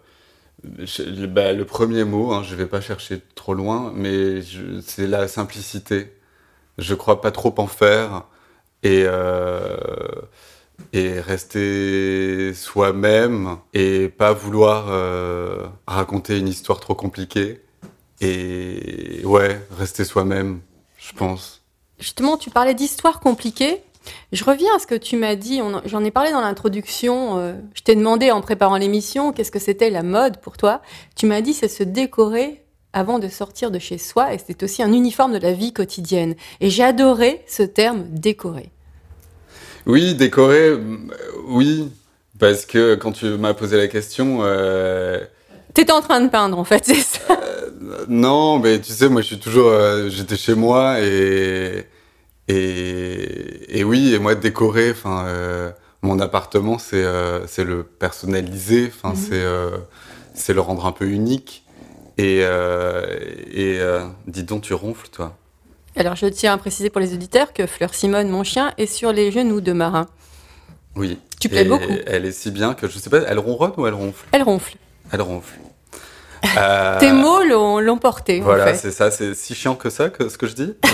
bah, 0.63 1.51
le 1.53 1.65
premier 1.65 2.03
mot, 2.03 2.31
hein, 2.31 2.43
je 2.43 2.53
vais 2.55 2.67
pas 2.67 2.79
chercher 2.79 3.21
trop 3.33 3.55
loin, 3.55 3.91
mais 3.95 4.41
c'est 4.85 5.07
la 5.07 5.27
simplicité. 5.27 6.13
Je 6.77 6.93
crois 6.93 7.21
pas 7.21 7.31
trop 7.31 7.55
en 7.57 7.67
faire 7.67 8.25
et, 8.83 9.03
euh, 9.05 9.75
rester 10.93 12.53
soi-même 12.53 13.57
et 13.73 14.09
pas 14.09 14.33
vouloir 14.33 14.87
raconter 15.87 16.37
une 16.37 16.47
histoire 16.49 16.79
trop 16.79 16.95
compliquée. 16.95 17.61
Et 18.21 19.21
ouais, 19.25 19.59
rester 19.77 20.05
soi-même, 20.05 20.59
je 20.99 21.13
pense. 21.13 21.64
Justement, 21.99 22.37
tu 22.37 22.49
parlais 22.49 22.73
d'histoires 22.73 23.19
compliquées. 23.19 23.81
Je 24.31 24.43
reviens 24.43 24.75
à 24.75 24.79
ce 24.79 24.87
que 24.87 24.95
tu 24.95 25.17
m'as 25.17 25.35
dit. 25.35 25.61
J'en 25.85 26.03
ai 26.03 26.11
parlé 26.11 26.31
dans 26.31 26.41
l'introduction. 26.41 27.39
euh, 27.39 27.53
je 27.73 27.81
t'ai 27.81 27.95
demandé 27.95 28.31
en 28.31 28.41
préparant 28.41 28.77
l'émission 28.77 29.31
qu'est-ce 29.31 29.51
que 29.51 29.59
c'était 29.59 29.89
la 29.89 30.03
mode 30.03 30.37
pour 30.37 30.57
toi. 30.57 30.81
Tu 31.15 31.25
m'as 31.25 31.41
dit 31.41 31.53
c'est 31.53 31.67
se 31.67 31.83
décorer 31.83 32.63
avant 32.93 33.19
de 33.19 33.27
sortir 33.27 33.71
de 33.71 33.79
chez 33.79 33.97
soi 33.97 34.33
et 34.33 34.37
c'est 34.37 34.63
aussi 34.63 34.81
un 34.81 34.93
uniforme 34.93 35.33
de 35.33 35.37
la 35.37 35.53
vie 35.53 35.73
quotidienne. 35.73 36.35
Et 36.61 36.69
j'ai 36.69 36.83
adoré 36.83 37.43
ce 37.47 37.63
terme 37.63 38.05
décorer. 38.09 38.71
Oui, 39.85 40.15
décorer, 40.15 40.69
euh, 40.69 40.79
oui, 41.47 41.91
parce 42.39 42.65
que 42.65 42.95
quand 42.95 43.11
tu 43.11 43.25
m'as 43.25 43.53
posé 43.53 43.77
la 43.77 43.87
question, 43.87 44.39
euh, 44.41 45.19
T'étais 45.75 45.91
en 45.91 46.01
train 46.01 46.21
de 46.21 46.29
peindre 46.29 46.57
en 46.57 46.63
fait, 46.63 46.83
c'est 46.87 46.95
ça. 46.95 47.37
non, 48.07 48.57
mais 48.59 48.81
tu 48.81 48.91
sais, 48.91 49.07
moi 49.09 49.21
je 49.21 49.27
suis 49.27 49.39
toujours, 49.39 49.67
euh, 49.69 50.09
j'étais 50.09 50.37
chez 50.37 50.55
moi 50.55 50.99
et, 51.01 51.85
et 52.47 53.79
et 53.79 53.83
oui, 53.83 54.13
et 54.13 54.19
moi 54.19 54.35
décorer, 54.35 54.91
enfin, 54.91 55.25
euh, 55.27 55.71
mon 56.01 56.19
appartement, 56.19 56.77
c'est 56.79 57.03
euh, 57.03 57.45
c'est 57.47 57.63
le 57.63 57.83
personnaliser, 57.83 58.91
enfin, 58.95 59.09
Mhm. 59.09 59.15
c'est 59.29 59.43
euh, 59.43 59.77
c'est 60.33 60.53
le 60.53 60.61
rendre 60.61 60.85
un 60.85 60.91
peu 60.91 61.05
unique. 61.07 61.63
Et, 62.17 62.39
euh, 62.43 63.05
et 63.51 63.77
euh, 63.81 64.05
dis 64.27 64.43
donc, 64.43 64.61
tu 64.61 64.73
ronfles, 64.73 65.09
toi. 65.11 65.35
Alors, 65.97 66.15
je 66.15 66.27
tiens 66.27 66.53
à 66.53 66.57
préciser 66.57 66.89
pour 66.89 67.01
les 67.01 67.13
auditeurs 67.13 67.51
que 67.51 67.67
Fleur 67.67 67.93
Simone, 67.93 68.29
mon 68.29 68.45
chien, 68.45 68.71
est 68.77 68.85
sur 68.85 69.11
les 69.11 69.31
genoux 69.33 69.59
de 69.59 69.73
Marin. 69.73 70.07
Oui. 70.95 71.19
Tu 71.41 71.49
plais 71.49 71.65
beaucoup. 71.65 71.83
Elle 72.07 72.25
est 72.25 72.31
si 72.31 72.51
bien 72.51 72.73
que 72.73 72.87
je 72.87 72.97
sais 72.99 73.09
pas, 73.09 73.17
elle 73.27 73.39
ronronne 73.39 73.73
ou 73.75 73.85
elle 73.85 73.93
ronfle? 73.93 74.25
Elle 74.31 74.43
ronfle. 74.43 74.77
Elle 75.15 75.21
ronfle. 75.21 75.53
Euh, 76.59 76.99
Tes 76.99 77.11
mots 77.11 77.41
l'ont 77.81 77.97
porté, 77.97 78.39
en 78.39 78.43
Voilà, 78.43 78.67
fait. 78.67 78.75
c'est 78.75 78.91
ça, 78.91 79.09
c'est 79.09 79.33
si 79.33 79.55
chiant 79.55 79.73
que 79.73 79.89
ça, 79.89 80.09
que 80.09 80.29
ce 80.29 80.37
que 80.37 80.45
je 80.45 80.53
dis. 80.53 80.75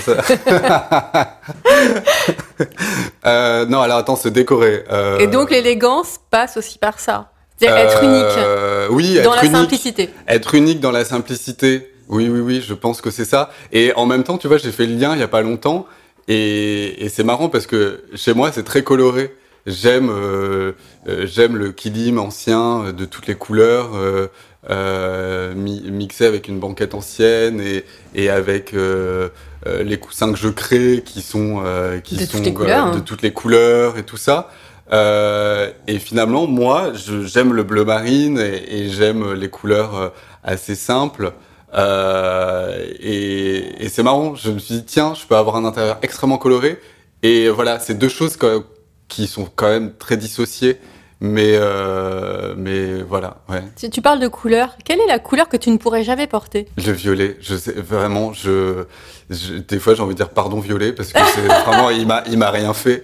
Euh, 3.26 3.66
non, 3.66 3.82
alors 3.82 3.98
attends, 3.98 4.16
se 4.16 4.28
décorer. 4.30 4.84
euh, 4.92 5.20
Et 5.20 5.28
donc, 5.28 5.52
l'élégance 5.52 6.16
passe 6.30 6.58
aussi 6.58 6.78
par 6.80 7.00
ça. 7.00 7.32
C'est-à-dire 7.58 7.78
être 7.86 8.04
unique 8.04 8.38
euh, 8.38 8.88
Oui, 8.90 9.16
dans 9.16 9.34
être 9.34 9.36
la 9.36 9.44
unique. 9.46 9.56
simplicité. 9.58 10.10
Être 10.28 10.56
unique 10.56 10.80
dans 10.80 10.92
la 10.92 11.06
simplicité. 11.06 11.92
Oui, 12.08 12.28
oui, 12.30 12.40
oui, 12.40 12.64
je 12.68 12.74
pense 12.74 13.02
que 13.02 13.12
c'est 13.12 13.26
ça. 13.26 13.52
Et 13.72 13.94
en 13.96 14.06
même 14.06 14.24
temps, 14.24 14.38
tu 14.38 14.48
vois, 14.48 14.58
j'ai 14.58 14.72
fait 14.72 14.86
le 14.88 14.96
lien 14.96 15.14
il 15.14 15.20
y 15.20 15.24
a 15.24 15.28
pas 15.28 15.42
longtemps. 15.42 15.86
Et, 16.28 17.04
et 17.06 17.10
c'est 17.10 17.24
marrant 17.24 17.50
parce 17.50 17.68
que 17.68 18.04
chez 18.16 18.34
moi, 18.34 18.52
c'est 18.52 18.64
très 18.64 18.84
coloré. 18.84 19.36
J'aime 19.68 20.10
euh, 20.10 20.72
euh, 21.08 21.26
j'aime 21.28 21.56
le 21.56 21.72
kilim 21.72 22.18
ancien 22.20 22.86
euh, 22.86 22.92
de 22.92 23.06
toutes 23.06 23.28
les 23.28 23.36
couleurs, 23.36 23.92
euh, 23.96 24.28
euh, 24.70 25.54
mi- 25.56 25.84
mixé 25.92 26.26
avec 26.26 26.48
une 26.48 26.60
banquette 26.60 26.94
ancienne 26.96 27.62
et, 27.62 27.84
et 28.16 28.30
avec 28.30 28.74
les 28.74 29.98
coussins 30.00 30.32
que 30.32 30.38
je 30.40 30.50
crée 30.50 31.04
qui 31.06 31.22
sont, 31.22 31.62
euh, 31.66 32.00
qui 32.00 32.16
De 32.16 32.26
sont 32.26 32.38
toutes 32.38 32.54
couleurs, 32.54 32.92
de 32.92 32.98
hein. 32.98 33.04
toutes 33.06 33.22
les 33.22 33.32
couleurs 33.34 33.98
et 33.98 34.04
tout 34.04 34.18
ça. 34.18 34.50
Euh, 34.92 35.72
et 35.88 36.00
finalement, 36.00 36.48
moi, 36.48 36.92
j'aime 37.26 37.54
le 37.54 37.64
bleu 37.64 37.86
marine 37.86 38.40
et, 38.40 38.82
et 38.86 38.90
j'aime 38.90 39.34
les 39.34 39.50
couleurs 39.50 40.12
assez 40.44 40.76
simples. 40.76 41.34
Euh, 41.74 42.78
et 43.00 43.86
et 43.86 43.90
c'est 43.90 44.04
marrant, 44.04 44.36
je 44.36 44.52
me 44.52 44.60
suis 44.60 44.76
dit, 44.76 44.84
tiens, 44.86 45.14
je 45.20 45.26
peux 45.26 45.36
avoir 45.36 45.56
un 45.56 45.66
intérieur 45.66 45.98
extrêmement 46.02 46.38
coloré. 46.38 46.80
Et 47.24 47.50
voilà, 47.50 47.80
c'est 47.80 47.94
deux 47.94 48.10
choses 48.10 48.36
que- 48.36 48.64
qui 49.12 49.28
sont 49.28 49.48
quand 49.56 49.68
même 49.70 49.92
très 50.00 50.18
dissociées. 50.18 50.80
Mais, 51.24 51.52
euh, 51.54 52.56
mais 52.58 53.04
voilà, 53.04 53.38
ouais. 53.48 53.62
Si 53.76 53.92
tu 53.92 54.02
parles 54.02 54.20
de 54.20 54.28
couleur, 54.28 54.76
quelle 54.84 55.00
est 55.00 55.06
la 55.06 55.20
couleur 55.20 55.50
que 55.50 55.58
tu 55.58 55.70
ne 55.70 55.78
pourrais 55.78 56.04
jamais 56.04 56.26
porter? 56.26 56.68
Le 56.84 56.92
violet, 56.94 57.38
je 57.42 57.56
sais 57.56 57.74
vraiment, 57.74 58.34
je, 58.34 58.86
je- 59.30 59.54
des 59.54 59.78
fois 59.78 59.94
j'ai 59.94 60.02
envie 60.02 60.16
de 60.16 60.18
dire 60.18 60.30
pardon 60.30 60.60
violet 60.60 60.94
parce 60.94 61.14
que 61.14 61.20
c'est 61.36 61.42
vraiment 61.66 61.92
il 61.92 62.08
m'a 62.08 62.24
il 62.28 62.40
m'a 62.40 62.50
rien 62.50 62.74
fait, 62.74 63.04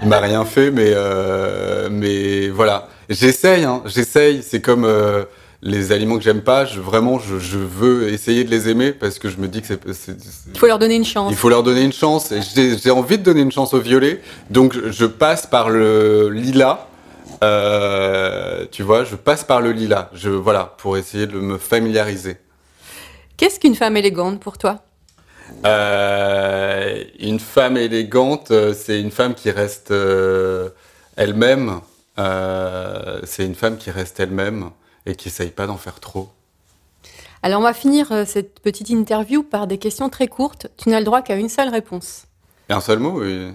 il 0.00 0.08
m'a 0.08 0.20
rien 0.20 0.46
fait, 0.46 0.70
mais 0.70 0.92
euh, 0.94 1.90
mais 1.92 2.48
voilà, 2.48 2.88
j'essaye, 3.10 3.64
hein, 3.64 3.82
j'essaye. 3.84 4.42
C'est 4.42 4.62
comme 4.62 4.86
euh, 4.86 5.24
les 5.62 5.92
aliments 5.92 6.16
que 6.16 6.24
j'aime 6.24 6.40
pas, 6.40 6.64
je, 6.64 6.80
vraiment 6.80 7.18
je, 7.18 7.38
je 7.38 7.58
veux 7.58 8.08
essayer 8.08 8.44
de 8.44 8.50
les 8.50 8.68
aimer 8.68 8.92
parce 8.92 9.18
que 9.18 9.28
je 9.28 9.36
me 9.36 9.46
dis 9.46 9.60
que 9.60 9.66
c'est 9.68 9.78
Il 10.52 10.58
faut 10.58 10.66
leur 10.66 10.78
donner 10.78 10.94
une 10.96 11.04
chance. 11.04 11.30
il 11.30 11.36
faut 11.36 11.50
leur 11.50 11.62
donner 11.62 11.82
une 11.82 11.92
chance. 11.92 12.32
Et 12.32 12.40
J'ai 12.82 12.90
envie 12.90 13.18
de 13.18 13.22
donner 13.22 13.42
une 13.42 13.52
chance 13.52 13.74
au 13.74 13.80
violet, 13.80 14.20
donc 14.48 14.74
je, 14.90 15.06
passe 15.06 15.46
par 15.46 15.68
le 15.70 16.30
lilas. 16.30 16.86
Euh, 17.42 18.66
tu 18.70 18.82
vois, 18.82 19.04
je 19.04 19.16
passe 19.16 19.44
par 19.44 19.60
le 19.60 19.72
lilas. 19.72 20.08
Je 20.14 20.30
voilà 20.30 20.74
pour 20.78 20.96
essayer 20.96 21.26
de 21.26 21.38
me 21.38 21.58
familiariser. 21.58 22.36
Qu'est-ce 23.36 23.58
qu'une 23.60 23.74
femme 23.74 23.96
élégante 23.96 24.40
pour 24.40 24.58
toi? 24.58 24.82
Euh, 25.66 27.02
une 27.18 27.40
femme 27.40 27.76
élégante, 27.76 28.50
euh, 28.50 28.74
c'est 28.74 29.00
une 29.00 29.10
femme 29.10 29.34
qui 29.34 29.50
reste 29.50 29.90
euh, 29.90 30.70
elle-même. 31.16 31.80
C'est 33.24 33.46
une 33.46 33.54
femme 33.54 33.78
qui 33.78 33.90
reste 33.90 34.20
elle-même 34.20 34.70
et 35.06 35.14
qui 35.16 35.28
essaye 35.28 35.50
pas 35.50 35.66
d'en 35.66 35.76
faire 35.76 36.00
trop. 36.00 36.30
Alors, 37.42 37.60
on 37.60 37.64
va 37.64 37.72
finir 37.72 38.12
euh, 38.12 38.24
cette 38.26 38.60
petite 38.60 38.90
interview 38.90 39.42
par 39.42 39.66
des 39.66 39.78
questions 39.78 40.10
très 40.10 40.28
courtes. 40.28 40.66
Tu 40.76 40.90
n'as 40.90 40.98
le 40.98 41.04
droit 41.06 41.22
qu'à 41.22 41.36
une 41.36 41.48
seule 41.48 41.70
réponse. 41.70 42.24
Et 42.68 42.72
un 42.72 42.80
seul 42.80 42.98
mot, 42.98 43.22
oui. 43.22 43.52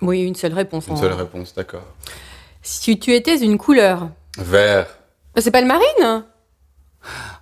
Oui, 0.00 0.22
une 0.22 0.34
seule 0.36 0.54
réponse. 0.54 0.86
Une 0.86 0.92
en- 0.94 0.96
seule 0.96 1.12
réponse, 1.12 1.54
d'accord. 1.54 1.82
Si 2.62 2.98
tu 2.98 3.12
étais 3.14 3.36
une 3.38 3.58
couleur, 3.58 4.08
Vert. 4.38 4.86
Bah, 5.34 5.40
c'est 5.42 5.50
pas 5.50 5.60
le 5.60 5.66
marine 5.66 6.24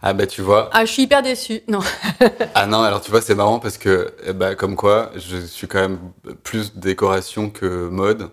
Ah 0.02 0.12
bah 0.14 0.26
tu 0.26 0.42
vois. 0.42 0.68
Ah, 0.72 0.84
je 0.84 0.90
suis 0.92 1.02
hyper 1.02 1.22
déçue. 1.22 1.60
Non. 1.68 1.80
Ah 2.54 2.66
non, 2.66 2.82
alors 2.82 3.00
tu 3.00 3.10
vois, 3.10 3.20
c'est 3.20 3.34
marrant 3.34 3.58
parce 3.60 3.78
que, 3.78 4.14
eh 4.26 4.32
bah, 4.32 4.54
comme 4.54 4.76
quoi, 4.76 5.10
je 5.16 5.36
suis 5.38 5.68
quand 5.68 5.80
même 5.80 5.98
plus 6.42 6.74
décoration 6.74 7.50
que 7.50 7.88
mode. 7.88 8.30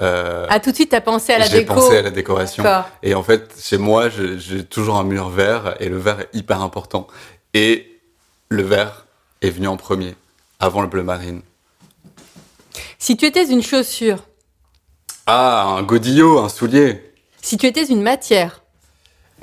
Euh, 0.00 0.46
Ah, 0.50 0.60
tout 0.60 0.70
de 0.70 0.74
suite, 0.74 0.90
t'as 0.90 1.00
pensé 1.00 1.32
à 1.32 1.38
la 1.38 1.46
J'ai 1.46 1.60
déco. 1.60 1.74
pensé 1.74 1.96
à 1.96 2.02
la 2.02 2.10
décoration. 2.10 2.64
Et 3.02 3.14
en 3.14 3.22
fait, 3.22 3.54
chez 3.60 3.78
moi, 3.78 4.08
j'ai 4.10 4.64
toujours 4.64 4.96
un 4.96 5.04
mur 5.04 5.28
vert 5.30 5.76
et 5.80 5.88
le 5.88 5.96
vert 5.98 6.20
est 6.20 6.28
hyper 6.34 6.60
important. 6.62 7.06
Et 7.54 7.98
le 8.50 8.62
vert 8.62 9.06
est 9.42 9.50
venu 9.50 9.68
en 9.68 9.76
premier, 9.76 10.14
avant 10.60 10.82
le 10.82 10.88
bleu 10.88 11.02
marine. 11.02 11.40
Si 12.98 13.16
tu 13.16 13.24
étais 13.26 13.44
une 13.46 13.62
chaussure, 13.62 14.18
Ah, 15.26 15.74
un 15.78 15.82
godillot, 15.82 16.38
un 16.40 16.48
soulier. 16.48 17.12
si 17.42 17.56
tu 17.56 17.66
étais 17.66 17.84
une 17.86 18.02
matière, 18.02 18.62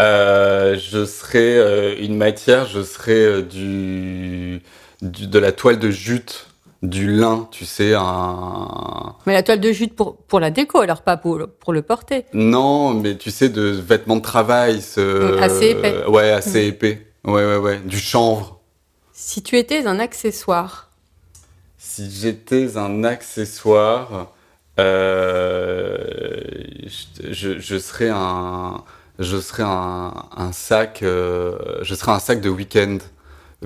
Euh, 0.02 0.76
je 0.80 1.06
serais 1.06 1.56
euh, 1.58 1.96
une 2.00 2.18
matière, 2.18 2.66
je 2.68 2.82
serais 2.82 3.44
du, 3.44 4.60
du- 5.04 5.28
de 5.28 5.40
la 5.40 5.52
toile 5.52 5.78
de 5.78 5.92
jute, 5.92 6.48
du 6.84 7.12
lin, 7.16 7.48
tu 7.50 7.66
sais, 7.66 7.94
un... 7.96 9.16
mais 9.26 9.34
la 9.34 9.42
toile 9.42 9.62
de 9.62 9.72
jute 9.72 9.96
pour, 9.96 10.18
pour 10.18 10.40
la 10.40 10.52
déco, 10.52 10.80
alors 10.82 11.02
pas 11.02 11.18
pour, 11.18 11.38
le- 11.38 11.48
pour 11.48 11.74
le 11.74 11.82
porter. 11.82 12.26
Non, 12.34 12.94
mais 12.94 13.18
tu 13.18 13.32
sais, 13.32 13.50
de 13.50 13.62
vêtements 13.64 14.18
de 14.18 14.22
travail. 14.22 14.82
Ce... 14.82 15.00
Mm, 15.00 15.42
assez 15.42 15.66
épais. 15.70 16.06
ouais, 16.08 16.32
assez 16.32 16.66
épais. 16.68 17.08
Ouais, 17.24 17.46
ouais, 17.46 17.58
ouais. 17.58 17.80
Du 17.80 17.98
chanvre. 17.98 18.60
Si 19.14 19.42
tu 19.42 19.58
étais 19.58 19.88
un 19.88 20.00
accessoire, 20.00 20.90
Si 21.78 22.10
j'étais 22.12 22.78
un 22.78 23.04
accessoire, 23.06 24.34
euh, 24.80 26.42
je 27.32 27.78
serais 27.78 28.10
un, 28.10 28.84
je 29.20 29.38
serais 29.40 29.64
un, 29.64 30.14
un 30.36 30.52
sac, 30.52 31.02
euh, 31.04 31.58
je 31.82 31.96
serais 31.96 32.12
un 32.12 32.20
sac 32.20 32.42
de 32.42 32.50
week-end 32.50 32.98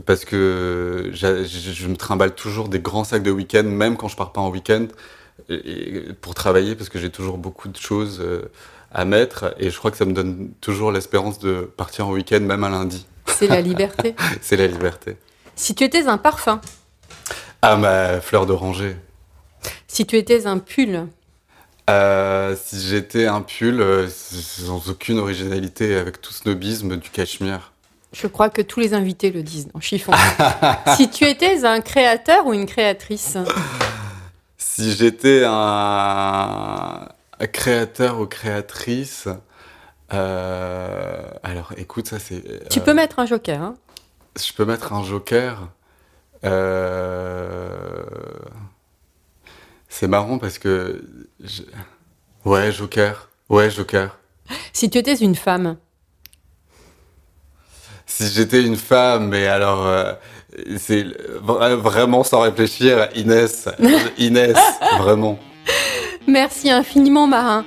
parce 0.05 0.25
que 0.25 1.11
je, 1.13 1.87
me 1.87 1.95
trimballe 1.95 2.35
toujours 2.35 2.69
des 2.69 2.79
grands 2.79 3.03
sacs 3.03 3.23
de 3.23 3.31
week-end, 3.31 3.63
même 3.63 3.97
quand 3.97 4.07
je 4.07 4.15
pars 4.15 4.31
pas 4.31 4.41
en 4.41 4.49
week-end, 4.49 4.87
pour 6.21 6.35
travailler 6.35 6.75
parce 6.75 6.89
que 6.89 6.99
j'ai 6.99 7.09
toujours 7.09 7.37
beaucoup 7.37 7.69
de 7.69 7.77
choses 7.77 8.19
euh, 8.21 8.51
à 8.91 9.05
mettre 9.05 9.55
et 9.59 9.69
je 9.69 9.77
crois 9.77 9.91
que 9.91 9.97
ça 9.97 10.05
me 10.05 10.13
donne 10.13 10.51
toujours 10.61 10.91
l'espérance 10.91 11.39
de 11.39 11.61
partir 11.61 12.07
en 12.07 12.11
week-end, 12.11 12.39
même 12.39 12.63
un 12.63 12.69
lundi. 12.69 13.05
c'est 13.25 13.47
la 13.47 13.61
liberté. 13.61 14.15
C'est 14.41 14.57
la 14.57 14.67
liberté. 14.67 15.17
si 15.55 15.75
tu 15.75 15.83
étais 15.83 16.07
un 16.07 16.17
parfum, 16.17 16.61
Ah 17.61 17.77
ma 17.77 18.19
fleur 18.21 18.45
d'oranger. 18.45 18.95
si 19.87 20.05
tu 20.05 20.17
étais 20.17 20.45
un 20.45 20.59
pull, 20.59 21.07
Euh, 21.89 22.53
si 22.61 22.81
j'étais 22.81 23.27
un 23.27 23.41
pull 23.41 23.79
euh, 23.79 24.09
sans 24.09 24.89
aucune 24.89 25.19
originalité, 25.19 25.95
avec 25.95 26.19
tout 26.19 26.33
snobisme 26.33 26.97
du 26.97 27.09
cachemire. 27.09 27.71
Je 28.13 28.27
crois 28.27 28.49
que 28.49 28.61
tous 28.61 28.79
les 28.79 28.93
invités 28.93 29.31
le 29.31 29.43
disent 29.43 29.67
dans 29.73 29.79
Chiffon. 29.79 30.13
si 30.95 31.09
tu 31.09 31.25
étais 31.25 31.65
un 31.65 31.81
créateur 31.81 32.45
ou 32.45 32.53
une 32.53 32.65
créatrice, 32.65 33.37
Si 34.57 34.91
j'étais 34.93 35.43
un... 35.45 37.07
un 37.39 37.47
créateur 37.47 38.19
ou 38.19 38.25
créatrice, 38.27 39.27
euh, 40.13 41.23
alors 41.43 41.73
écoute, 41.77 42.07
ça 42.07 42.19
c'est. 42.19 42.43
tu 42.69 42.79
euh, 42.79 42.83
peux 42.83 42.93
mettre 42.93 43.19
un 43.19 43.25
joker. 43.25 43.61
hein. 43.61 43.75
Je 44.39 44.53
peux 44.53 44.65
mettre 44.65 44.93
un 44.93 45.03
joker. 45.03 45.69
Euh, 46.45 47.73
C'est 49.89 50.07
marrant 50.07 50.37
parce 50.37 50.59
que. 50.59 51.03
je- 51.43 51.63
Ouais, 52.45 52.71
joker. 52.71 53.29
Ouais, 53.49 53.69
joker. 53.69 54.17
Si 54.73 54.89
tu 54.89 54.97
étais 54.99 55.15
une 55.15 55.35
femme, 55.35 55.77
Si 58.07 58.25
j'étais 58.33 58.63
une 58.63 58.77
femme, 58.77 59.27
mais 59.27 59.45
alors, 59.47 59.85
euh, 59.85 60.13
c'est 60.77 61.05
vra- 61.45 61.75
vraiment 61.75 62.23
sans 62.23 62.39
réfléchir, 62.41 63.09
Inès, 63.15 63.67
Inès, 64.17 64.57
vraiment. 64.99 65.37
merci 66.27 66.71
infiniment 66.71 67.27
Marin. 67.27 67.65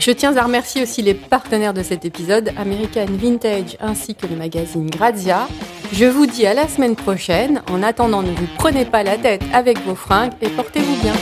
Je 0.00 0.10
tiens 0.10 0.36
à 0.36 0.42
remercier 0.42 0.82
aussi 0.82 1.02
les 1.02 1.14
partenaires 1.14 1.72
de 1.72 1.82
cet 1.82 2.04
épisode, 2.04 2.50
American 2.58 3.06
Vintage 3.10 3.76
ainsi 3.80 4.14
que 4.16 4.26
le 4.26 4.34
magazine 4.36 4.90
Grazia. 4.90 5.46
Je 5.92 6.04
vous 6.06 6.26
dis 6.26 6.46
à 6.46 6.54
la 6.54 6.66
semaine 6.66 6.96
prochaine. 6.96 7.62
En 7.70 7.82
attendant, 7.82 8.22
ne 8.22 8.32
vous 8.32 8.48
prenez 8.58 8.84
pas 8.86 9.02
la 9.04 9.16
tête 9.16 9.42
avec 9.52 9.78
vos 9.86 9.94
fringues 9.94 10.32
et 10.42 10.48
portez-vous 10.48 10.96
bien. 11.02 11.12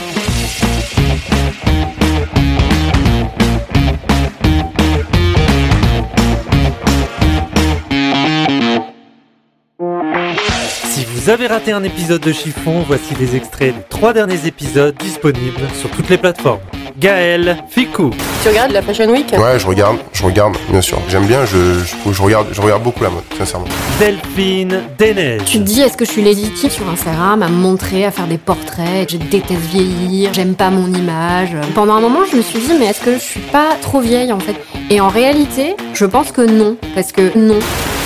Vous 11.23 11.29
avez 11.29 11.47
raté 11.47 11.71
un 11.71 11.83
épisode 11.83 12.19
de 12.19 12.33
Chiffon, 12.33 12.83
voici 12.85 13.13
des 13.13 13.37
extraits 13.37 13.73
des 13.73 13.81
trois 13.87 14.11
derniers 14.11 14.45
épisodes 14.45 14.93
disponibles 14.99 15.61
sur 15.79 15.89
toutes 15.89 16.09
les 16.09 16.17
plateformes. 16.17 16.59
Gaël 16.99 17.63
Ficou. 17.69 18.09
Tu 18.41 18.49
regardes 18.49 18.71
la 18.71 18.81
Fashion 18.81 19.09
Week? 19.09 19.31
Ouais, 19.31 19.57
je 19.57 19.65
regarde, 19.65 19.99
je 20.11 20.21
regarde, 20.21 20.57
bien 20.69 20.81
sûr. 20.81 20.99
J'aime 21.07 21.25
bien, 21.25 21.45
je, 21.45 21.75
je, 21.79 22.11
je 22.11 22.21
regarde, 22.21 22.47
je 22.51 22.59
regarde 22.59 22.83
beaucoup 22.83 23.05
la 23.05 23.09
mode, 23.09 23.23
sincèrement. 23.37 23.67
Delphine 23.99 24.81
Denez. 24.99 25.37
Tu 25.45 25.59
te 25.59 25.63
dis, 25.63 25.79
est-ce 25.79 25.95
que 25.95 26.03
je 26.03 26.11
suis 26.11 26.23
légitime 26.23 26.69
sur 26.69 26.89
Instagram 26.89 27.41
à 27.41 27.47
me 27.47 27.55
montrer, 27.55 28.03
à 28.03 28.11
faire 28.11 28.27
des 28.27 28.37
portraits, 28.37 29.09
je 29.09 29.15
déteste 29.15 29.61
vieillir, 29.71 30.33
j'aime 30.33 30.55
pas 30.55 30.71
mon 30.71 30.93
image? 30.93 31.55
Pendant 31.73 31.93
un 31.93 32.01
moment, 32.01 32.25
je 32.29 32.35
me 32.35 32.41
suis 32.41 32.59
dit, 32.59 32.73
mais 32.77 32.87
est-ce 32.87 32.99
que 32.99 33.13
je 33.13 33.23
suis 33.23 33.39
pas 33.39 33.77
trop 33.81 34.01
vieille 34.01 34.33
en 34.33 34.41
fait? 34.41 34.57
Et 34.89 34.99
en 34.99 35.07
réalité, 35.07 35.77
je 35.93 36.03
pense 36.03 36.33
que 36.33 36.41
non, 36.41 36.75
parce 36.95 37.13
que 37.13 37.37
non. 37.37 37.59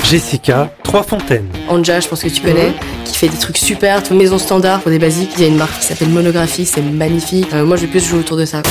Jessica 0.04 0.72
Trois-Fontaines. 0.84 1.48
Anja, 1.70 2.00
je 2.00 2.08
pense 2.08 2.24
que 2.24 2.30
tu 2.30 2.42
connais, 2.42 2.72
qui 3.06 3.16
fait 3.16 3.28
des 3.28 3.38
trucs 3.38 3.58
super, 3.58 4.02
maison 4.12 4.38
standard 4.38 4.82
pour 4.82 4.92
des 4.92 5.00
basiques. 5.00 5.32
Il 5.36 5.42
y 5.42 5.46
a 5.46 5.48
une 5.48 5.58
marque 5.58 5.80
qui 5.80 5.86
s'appelle 5.86 6.10
Monographie, 6.10 6.66
c'est 6.66 6.82
magnifique. 6.82 7.48
Euh, 7.54 7.66
moi, 7.66 7.78
je 7.78 7.82
vais 7.82 7.88
plus 7.88 8.04
jouer 8.06 8.20
autour 8.20 8.38
de 8.38 8.46
ça. 8.46 8.62